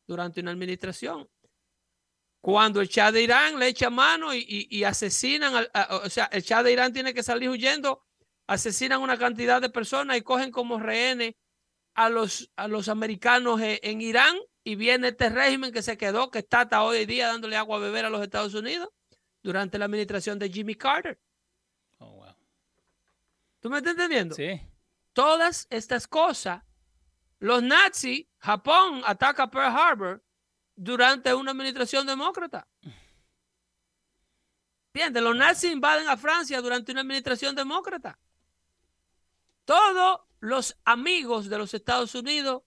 [0.06, 1.28] durante una administración
[2.44, 6.72] cuando el Shah de Irán le echa mano y, asesinan, o sea, el Shah de
[6.72, 8.04] Irán tiene que salir huyendo,
[8.46, 11.36] asesinan una cantidad de personas y cogen como rehenes
[11.94, 16.40] a los, a los americanos en, Irán y viene este régimen que se quedó, que
[16.40, 18.90] está hasta hoy día dándole agua a beber a los Estados Unidos
[19.42, 21.18] durante la administración de Jimmy Carter.
[21.96, 22.36] Oh, wow.
[23.60, 24.34] ¿Tú me estás entendiendo?
[24.34, 24.60] Sí.
[25.14, 26.62] Todas estas cosas,
[27.38, 30.22] los nazis, Japón ataca Pearl Harbor,
[30.76, 32.66] durante una administración demócrata.
[34.92, 35.22] ¿Entiendes?
[35.22, 38.18] Los nazis invaden a Francia durante una administración demócrata.
[39.64, 42.62] Todos los amigos de los Estados Unidos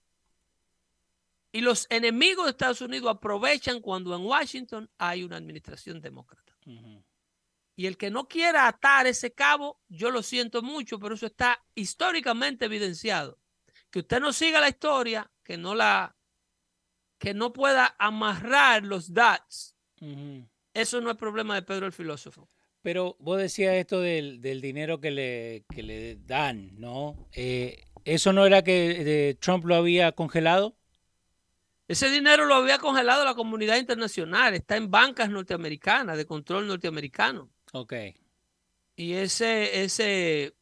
[1.52, 6.54] y los enemigos de Estados Unidos aprovechan cuando en Washington hay una administración demócrata.
[7.76, 11.64] Y el que no quiera atar ese cabo, yo lo siento mucho, pero eso está
[11.76, 13.40] históricamente evidenciado.
[13.90, 16.17] Que usted no siga la historia, que no la
[17.18, 19.76] que no pueda amarrar los DATs,
[20.74, 22.50] eso no es problema de Pedro el filósofo.
[22.82, 27.28] Pero vos decías esto del, dinero que le, le dan, ¿no?
[27.34, 30.78] Eh, ¿Eso no era que eh, Trump lo había congelado?
[31.88, 37.50] Ese dinero lo había congelado la comunidad internacional, está en bancas norteamericanas, de control norteamericano.
[37.74, 37.94] Ok.
[38.96, 40.56] Y ese, ese,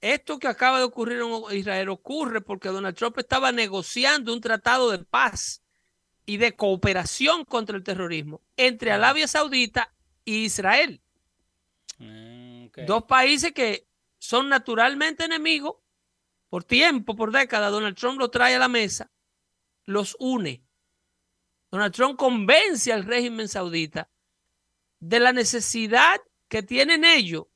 [0.00, 4.90] esto que acaba de ocurrir en Israel ocurre porque Donald Trump estaba negociando un tratado
[4.90, 5.62] de paz
[6.26, 9.92] y de cooperación contra el terrorismo entre Arabia Saudita
[10.24, 11.00] e Israel.
[11.98, 12.66] Mm.
[12.86, 13.86] Dos países que
[14.18, 15.76] son naturalmente enemigos
[16.48, 17.72] por tiempo, por décadas.
[17.72, 19.10] Donald Trump lo trae a la mesa,
[19.84, 20.62] los une.
[21.70, 24.10] Donald Trump convence al régimen saudita
[24.98, 27.46] de la necesidad que tienen ellos,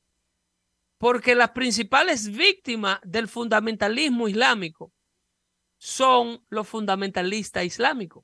[0.97, 4.93] porque las principales víctimas del fundamentalismo islámico
[5.77, 8.23] son los fundamentalistas islámicos.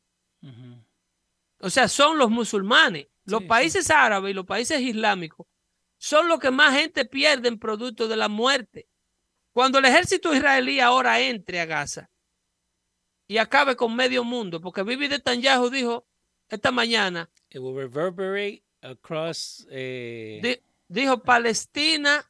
[1.60, 3.08] O sea, son los musulmanes.
[3.26, 3.48] Los Sí, sí.
[3.50, 5.46] países árabes y los países islámicos
[5.98, 8.88] son los que más gente pierden producto de la muerte.
[9.54, 12.10] Cuando el ejército israelí ahora entre a Gaza
[13.28, 16.08] y acabe con medio mundo, porque Bibi Netanyahu dijo
[16.50, 19.68] esta mañana, It will reverberate across.
[19.70, 22.28] eh, di- dijo Palestina,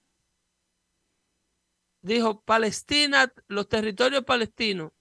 [2.02, 4.92] dijo Palestina, los territorios palestinos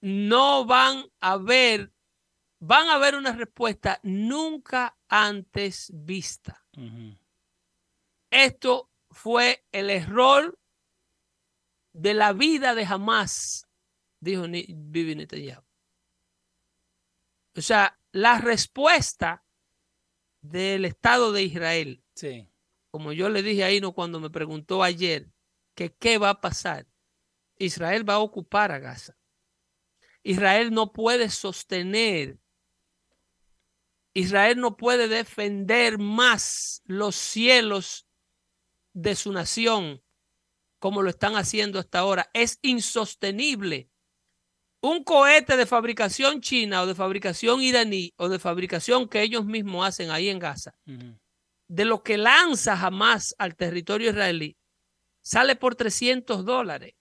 [0.00, 1.92] no van a ver,
[2.58, 6.64] van a ver una respuesta nunca antes vista.
[8.30, 10.58] Esto fue el error
[11.92, 13.68] de la vida de Hamas,
[14.20, 15.62] dijo Bibi Netanyahu.
[17.56, 19.44] O sea, la respuesta
[20.40, 22.46] del Estado de Israel, Sí.
[22.90, 25.30] como yo le dije ahí no cuando me preguntó ayer
[25.74, 26.86] que qué va a pasar,
[27.56, 29.16] Israel va a ocupar a Gaza.
[30.22, 32.38] Israel no puede sostener,
[34.12, 38.06] Israel no puede defender más los cielos
[38.92, 40.02] de su nación
[40.80, 42.28] como lo están haciendo hasta ahora.
[42.32, 43.88] Es insostenible.
[44.80, 49.86] Un cohete de fabricación china o de fabricación iraní o de fabricación que ellos mismos
[49.86, 50.74] hacen ahí en Gaza,
[51.68, 54.56] de lo que lanza jamás al territorio israelí,
[55.20, 56.94] sale por 300 dólares.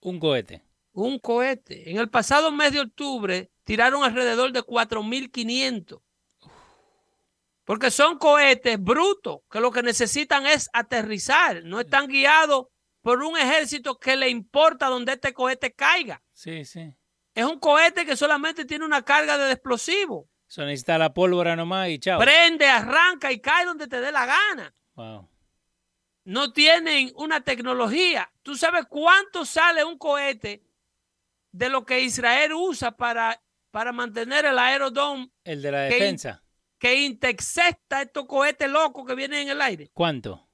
[0.00, 0.69] Un cohete.
[0.92, 1.90] Un cohete.
[1.90, 6.00] En el pasado mes de octubre tiraron alrededor de 4.500.
[7.64, 11.62] Porque son cohetes brutos que lo que necesitan es aterrizar.
[11.64, 12.66] No están guiados
[13.00, 16.22] por un ejército que le importa donde este cohete caiga.
[16.32, 16.92] Sí, sí.
[17.34, 20.28] Es un cohete que solamente tiene una carga de explosivo.
[20.48, 22.18] Eso necesita la pólvora nomás y chao.
[22.18, 24.74] Prende, arranca y cae donde te dé la gana.
[24.94, 25.28] Wow.
[26.24, 28.30] No tienen una tecnología.
[28.42, 30.64] ¿Tú sabes cuánto sale un cohete
[31.52, 36.44] de lo que Israel usa para, para mantener el aerodome El de la defensa.
[36.78, 39.90] que intercepta estos cohetes locos que vienen en el aire?
[39.92, 40.48] ¿Cuánto?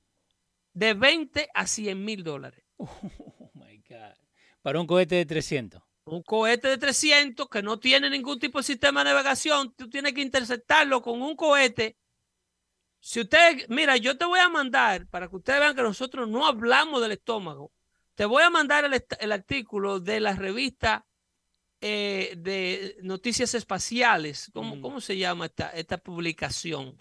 [0.72, 2.64] De 20 a 100 mil dólares.
[2.78, 4.14] Oh my God.
[4.62, 5.80] Para un cohete de 300.
[6.06, 10.12] Un cohete de 300 que no tiene ningún tipo de sistema de navegación, tú tienes
[10.12, 11.96] que interceptarlo con un cohete.
[13.00, 16.46] Si usted, mira, yo te voy a mandar para que ustedes vean que nosotros no
[16.46, 17.72] hablamos del estómago.
[18.16, 18.84] Te voy a mandar
[19.20, 21.06] el, artículo de la revista
[21.80, 24.50] eh, de noticias espaciales.
[24.52, 24.82] ¿Cómo, Ujú.
[24.82, 26.96] cómo se llama esta, esta publicación?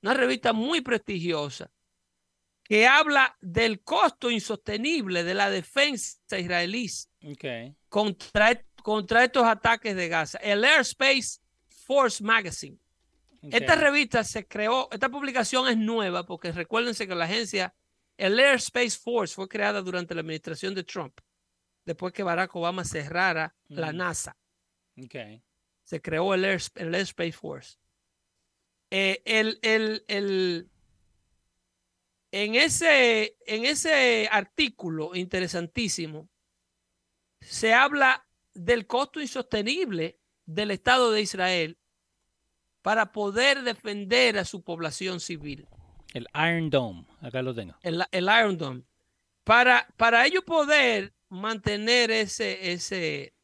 [0.00, 1.70] Una revista muy prestigiosa
[2.62, 6.88] que habla del costo insostenible de la defensa israelí
[7.88, 10.38] contra, contra estos ataques de Gaza.
[10.38, 12.78] El Airspace Force Magazine.
[13.42, 17.74] Esta revista se creó, esta publicación es nueva porque recuérdense que la agencia,
[18.16, 21.18] el Airspace Force fue creada durante la administración de Trump,
[21.84, 23.96] después que Barack Obama cerrara la Ujú.
[23.96, 24.36] NASA.
[25.02, 25.14] Ok.
[25.82, 27.76] Se creó el, Airs- el Airspace Force.
[28.90, 30.70] Eh, el, el- el-
[32.30, 36.28] en, ese, en ese artículo interesantísimo,
[37.40, 41.78] se habla del costo insostenible del Estado de Israel
[42.82, 45.66] para poder defender a su población civil,
[46.14, 47.06] El Iron Dome.
[47.20, 47.76] Acá lo tengo.
[47.82, 48.82] el, Iron Dome.
[49.44, 53.34] Para, para ellos poder mantener ese, ese...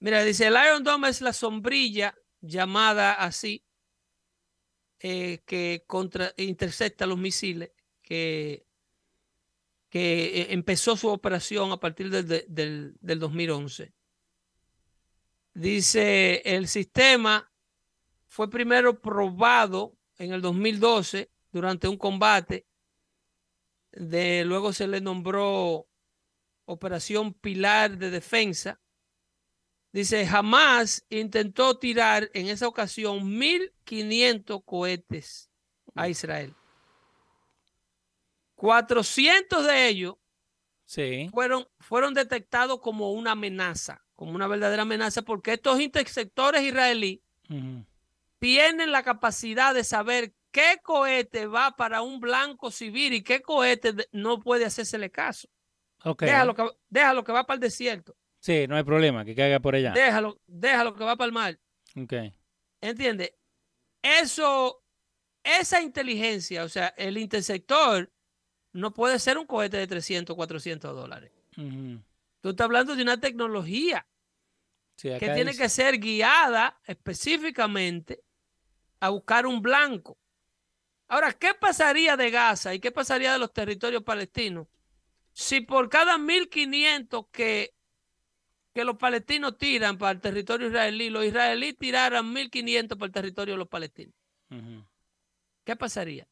[0.00, 3.64] Mira, dice, el Iron Dome es la sombrilla llamada así,
[4.98, 7.70] eh, que contra, intercepta los misiles,
[8.02, 8.66] que,
[9.90, 13.94] que eh, empezó su operación a partir del, de- del, del 2011.
[15.54, 17.50] Dice, el sistema
[18.26, 22.66] fue primero probado en el 2012 durante un combate.
[23.90, 25.88] De, luego se le nombró
[26.66, 28.80] Operación Pilar de Defensa.
[29.92, 35.50] Dice, jamás intentó tirar en esa ocasión 1.500 cohetes
[35.96, 36.54] a Israel.
[38.54, 40.14] 400 de ellos
[40.84, 41.28] Sí.
[41.32, 47.20] fueron, fueron detectados como una amenaza, como una verdadera amenaza, porque estos intersectores israelíes.
[48.40, 53.94] Tienen la capacidad de saber qué cohete va para un blanco civil y qué cohete
[54.10, 55.48] no puede hacérsele caso.
[56.04, 56.22] Ok.
[56.22, 59.74] Déjalo que, déjalo que va para el desierto, Sí, no hay problema, que caiga por
[59.74, 59.92] allá.
[59.92, 61.60] déjalo, déjalo que va para el mar.
[61.94, 62.14] Ok.
[62.80, 63.32] ¿Entiendes?
[64.02, 64.82] Eso,
[65.44, 68.10] esa inteligencia, o sea, el intersector
[68.72, 71.32] no puede ser un cohete de 300, 400 dólares.
[72.40, 74.06] Tú estás hablando de una tecnología
[74.96, 78.22] Sí, que tiene dice- que ser guiada específicamente
[79.00, 80.18] a buscar un blanco.
[81.08, 84.68] Ahora, ¿qué pasaría de Gaza y qué pasaría de los territorios palestinos
[85.32, 87.74] si por cada 1.500 que,
[88.74, 93.54] que los palestinos tiran para el territorio israelí, los israelíes tiraran 1.500 para el territorio
[93.54, 94.14] de los palestinos?
[95.64, 96.26] ¿Qué pasaría?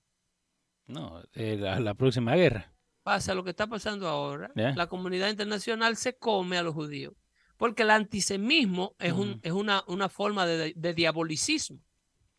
[0.87, 2.73] No, eh, la, la próxima guerra.
[3.03, 4.51] Pasa lo que está pasando ahora.
[4.77, 7.15] La comunidad internacional se come a los judíos
[7.57, 11.81] porque el antisemismo es, un- es una, una forma de, de diabolicismo.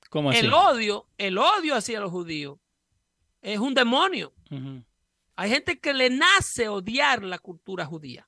[0.10, 0.40] ¿Cómo así?
[0.40, 2.60] El odio, el odio hacia los judíos
[3.42, 4.34] es un demonio.
[5.36, 8.28] Hay gente que le nace odiar la cultura judía.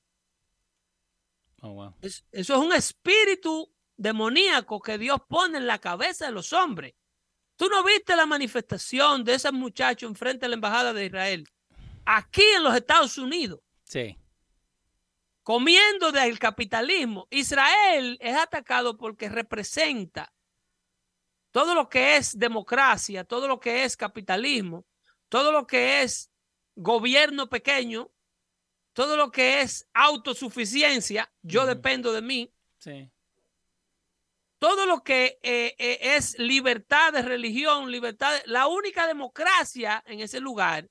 [1.60, 1.94] Oh, wow.
[2.00, 6.94] Es- eso es un espíritu demoníaco que Dios pone en la cabeza de los hombres.
[7.56, 11.46] Tú no viste la manifestación de esos muchachos enfrente a la embajada de Israel,
[12.04, 14.16] aquí en los Estados Unidos, Sí.
[15.42, 17.28] comiendo del capitalismo.
[17.30, 20.31] Israel es atacado porque representa
[21.52, 24.84] todo lo que es democracia, todo lo que es capitalismo,
[25.28, 26.30] todo lo que es
[26.74, 28.10] gobierno pequeño,
[28.94, 33.10] todo lo que es autosuficiencia, yo dependo de mí, Sí.
[34.58, 40.20] todo lo que eh, eh, es libertad de religión, libertad, de- la única democracia en
[40.20, 40.88] ese lugar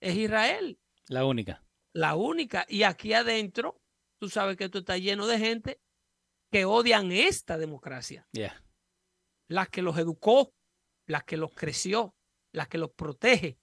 [0.00, 1.62] es Israel, La única.
[1.92, 2.66] la única.
[2.68, 3.80] Y aquí adentro,
[4.18, 5.80] tú sabes que esto está lleno de gente
[6.50, 8.61] que odian esta democracia, Ya.
[9.48, 10.54] La que los educó,
[11.06, 12.14] la que los creció,
[12.52, 13.58] la que los protege,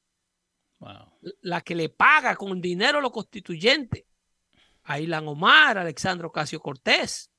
[0.80, 1.12] Wow.
[1.42, 4.06] la que le paga con dinero a los constituyentes.
[4.84, 7.30] A Ilan Omar, a Alexandro Ocasio Cortés.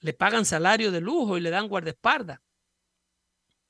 [0.00, 2.40] Le pagan salario de lujo y le dan guardaespaldas.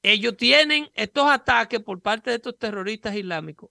[0.03, 3.71] Ellos tienen estos ataques por parte de estos terroristas islámicos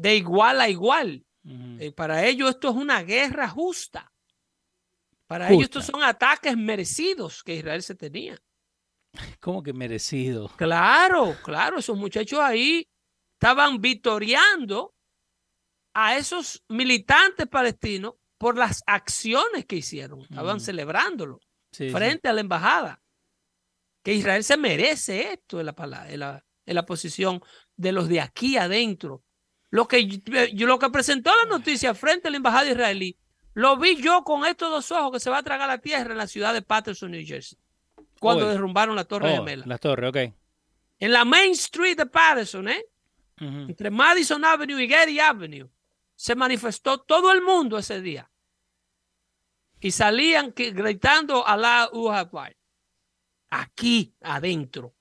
[0.00, 1.26] de igual a igual.
[1.44, 4.12] Eh, para ellos esto es una guerra justa.
[5.26, 8.38] Para ellos estos son ataques merecidos que Israel se tenía.
[9.40, 10.48] ¿Cómo que merecido?
[10.56, 12.88] Claro, claro, esos muchachos ahí
[13.34, 14.94] estaban victoriando
[15.94, 20.20] a esos militantes palestinos por las acciones que hicieron.
[20.22, 20.60] Estaban Mm.
[20.60, 21.40] celebrándolo
[21.72, 21.90] Sí, sí.
[21.90, 23.02] frente a la embajada.
[24.02, 25.74] Que Israel se merece esto en la,
[26.08, 27.42] en la, en la posición
[27.76, 29.22] de los de aquí adentro.
[29.70, 33.18] Lo que, yo- lo que presentó la noticia frente a la embajada israelí,
[33.54, 36.18] lo vi yo con estos dos ojos que se va a tragar la tierra en
[36.18, 37.58] la ciudad de Patterson, New Jersey,
[38.20, 38.52] cuando Hoy.
[38.52, 39.64] derrumbaron la Torre Oh, Gemela.
[39.66, 40.16] la torre, ok.
[41.00, 42.86] En la Main Street de Patterson, ¿eh?
[43.40, 45.68] Entre Madison Avenue y Getty Avenue,
[46.14, 48.30] se manifestó todo el mundo ese día.
[49.80, 52.54] Y salían que- gritando Allah Akbar.
[53.48, 54.94] Aquí adentro.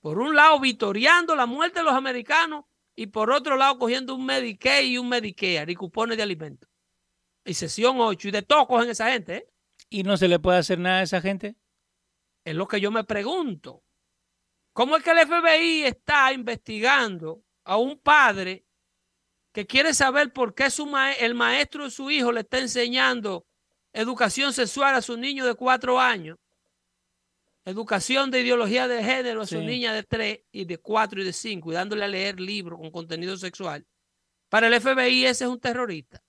[0.00, 4.24] Por un lado, vitoriando la muerte de los americanos y por otro lado, cogiendo un
[4.24, 6.70] Medicaid y un Medicare y cupones de alimentos.
[7.44, 9.36] Y sesión 8 y de todo cogen esa gente.
[9.36, 9.46] ¿eh?
[9.90, 11.56] ¿Y no se le puede hacer nada a esa gente?
[12.46, 13.82] Es lo que yo me pregunto.
[14.72, 18.64] ¿Cómo es que el FBI está investigando a un padre
[19.52, 23.44] que quiere saber por qué su ma- el maestro de su hijo le está enseñando
[23.92, 26.38] educación sexual a su niño de cuatro años?
[27.64, 31.32] Educación de ideología de género a su niña de tres y de cuatro y de
[31.32, 33.84] cinco y dándole a leer libros con contenido sexual.
[34.48, 36.22] Para el FBI ese es un terrorista.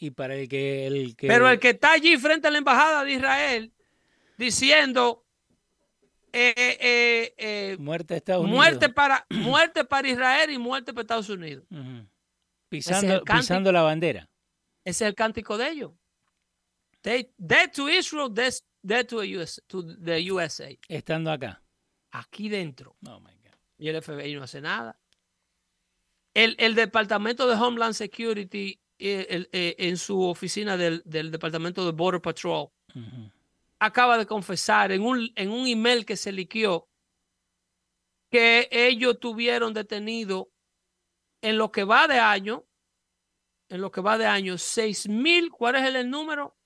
[0.00, 0.86] Y para el que...
[0.86, 1.26] El que...
[1.26, 3.74] Pero el que está allí frente a la embajada de Israel
[4.38, 5.26] diciendo
[6.32, 8.94] eh, eh, eh, Muerte Unidos.
[8.94, 11.64] para muerte para Israel y muerte para Estados Unidos.
[12.68, 13.38] Pisando, el cántico.
[13.38, 14.28] pisando la bandera.
[14.84, 15.92] Ese es el cántico de ellos.
[17.02, 20.68] They, dead to Israel, dead, dead to, the US, to the USA.
[20.88, 21.62] Estando acá.
[22.10, 22.96] Aquí dentro.
[23.06, 23.54] Oh, my God.
[23.78, 24.98] Y el FBI no hace nada.
[26.34, 32.20] El, el Departamento de Homeland Security el- en su oficina del, del Departamento de Border
[32.20, 32.68] Patrol.
[33.78, 36.88] Acaba de confesar en un, en un email que se liquió
[38.30, 40.50] que ellos tuvieron detenido
[41.40, 42.64] en lo que va de año,
[43.68, 46.56] en lo que va de año, seis mil, ¿cuál es el, número?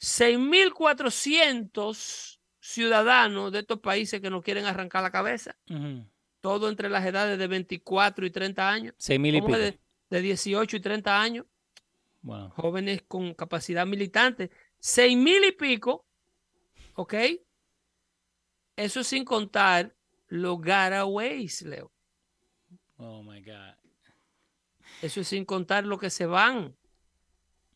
[0.00, 5.56] 6.400 ciudadanos de estos países que nos quieren arrancar la cabeza.
[6.40, 8.94] Todo entre las edades de 24 y 30 años.
[8.98, 9.58] Seis mil y ¿Cómo pico.
[9.58, 9.78] de,
[10.10, 11.46] de 18 y 30 años,
[12.22, 12.50] Wow.
[12.50, 14.50] jóvenes con capacidad militante.
[14.86, 16.04] Seis mil y pico,
[16.94, 17.14] ¿ok?
[18.76, 19.94] Eso sin contar
[20.28, 21.90] los garaways, Leo.
[22.98, 23.76] Oh my God.
[25.00, 26.76] Eso es sin contar lo que se van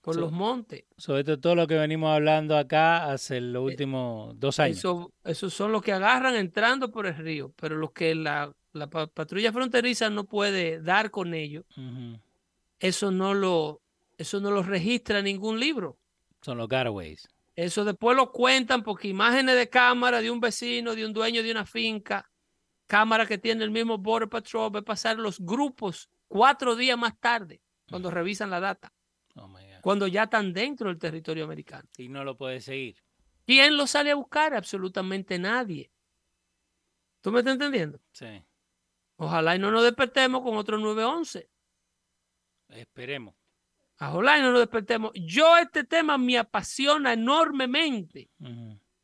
[0.03, 0.85] por So- los montes.
[0.99, 4.77] Sobre todo lo que venimos hablando acá hace los últimos dos años.
[4.77, 8.91] Eso, esos son los que agarran entrando por el río, pero los que la, la
[8.91, 11.65] pa- patrulla fronteriza no puede dar con ellos,
[12.81, 13.81] eso no lo,
[14.19, 15.97] eso no lo registra ningún libro.
[16.43, 17.29] Son los garaways.
[17.55, 21.51] Eso después lo cuentan porque imágenes de cámara de un vecino, de un dueño de
[21.51, 22.31] una finca,
[22.87, 27.61] cámara que tiene el mismo Border Patrol, ve pasar los grupos cuatro días más tarde,
[27.89, 28.93] cuando revisan la data,
[29.35, 29.49] Oh
[29.81, 31.89] cuando ya están dentro del territorio americano.
[31.97, 32.97] Y no lo puede seguir.
[33.47, 34.55] ¿Quién lo sale a buscar?
[34.55, 35.91] Absolutamente nadie.
[37.21, 38.01] ¿Tú me estás entendiendo?
[38.13, 38.45] Sí.
[39.17, 41.49] Ojalá y no nos despertemos con otro 911.
[42.69, 43.35] Esperemos.
[44.01, 45.11] Ojalá y no nos despertemos.
[45.15, 48.31] Yo este tema me apasiona enormemente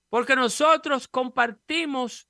[0.08, 2.28] porque nosotros compartimos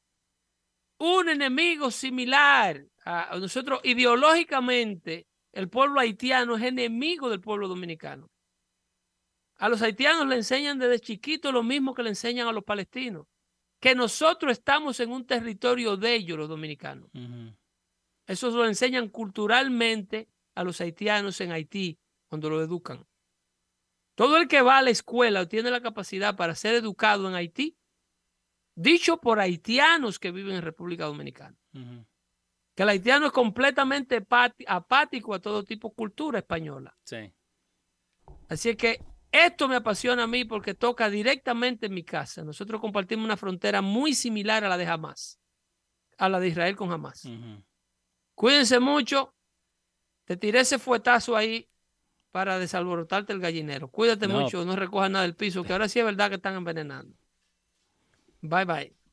[0.99, 2.87] un enemigo similar.
[3.05, 8.31] A nosotros ideológicamente, el pueblo haitiano es enemigo del pueblo dominicano.
[9.59, 13.27] A los haitianos le enseñan desde chiquito lo mismo que le enseñan a los palestinos,
[13.79, 17.11] que nosotros estamos en un territorio de ellos, los dominicanos.
[18.27, 21.99] Eso lo enseñan culturalmente a los haitianos en Haití
[22.35, 23.07] cuando lo educan.
[24.16, 27.37] Todo el que va a la escuela o tiene la capacidad para ser educado en
[27.37, 27.78] Haití,
[28.74, 34.26] dicho por haitianos que viven en República Dominicana, que el haitiano es completamente
[34.66, 36.97] apático a todo tipo de cultura española.
[37.05, 37.32] Sí.
[38.49, 42.43] Así es que esto me apasiona a mí porque toca directamente en mi casa.
[42.43, 45.39] Nosotros compartimos una frontera muy similar a la de Hamas,
[46.18, 47.28] a la de Israel con Hamas.
[48.35, 49.32] Cuídense mucho.
[50.24, 51.68] Te tiré ese fuetazo ahí
[52.35, 53.87] para desalborotarte el gallinero.
[53.87, 54.41] Cuídate No.
[54.41, 57.16] mucho, no recojas nada del piso, que ahora sí es verdad que están envenenando.
[58.43, 59.04] Bye bye.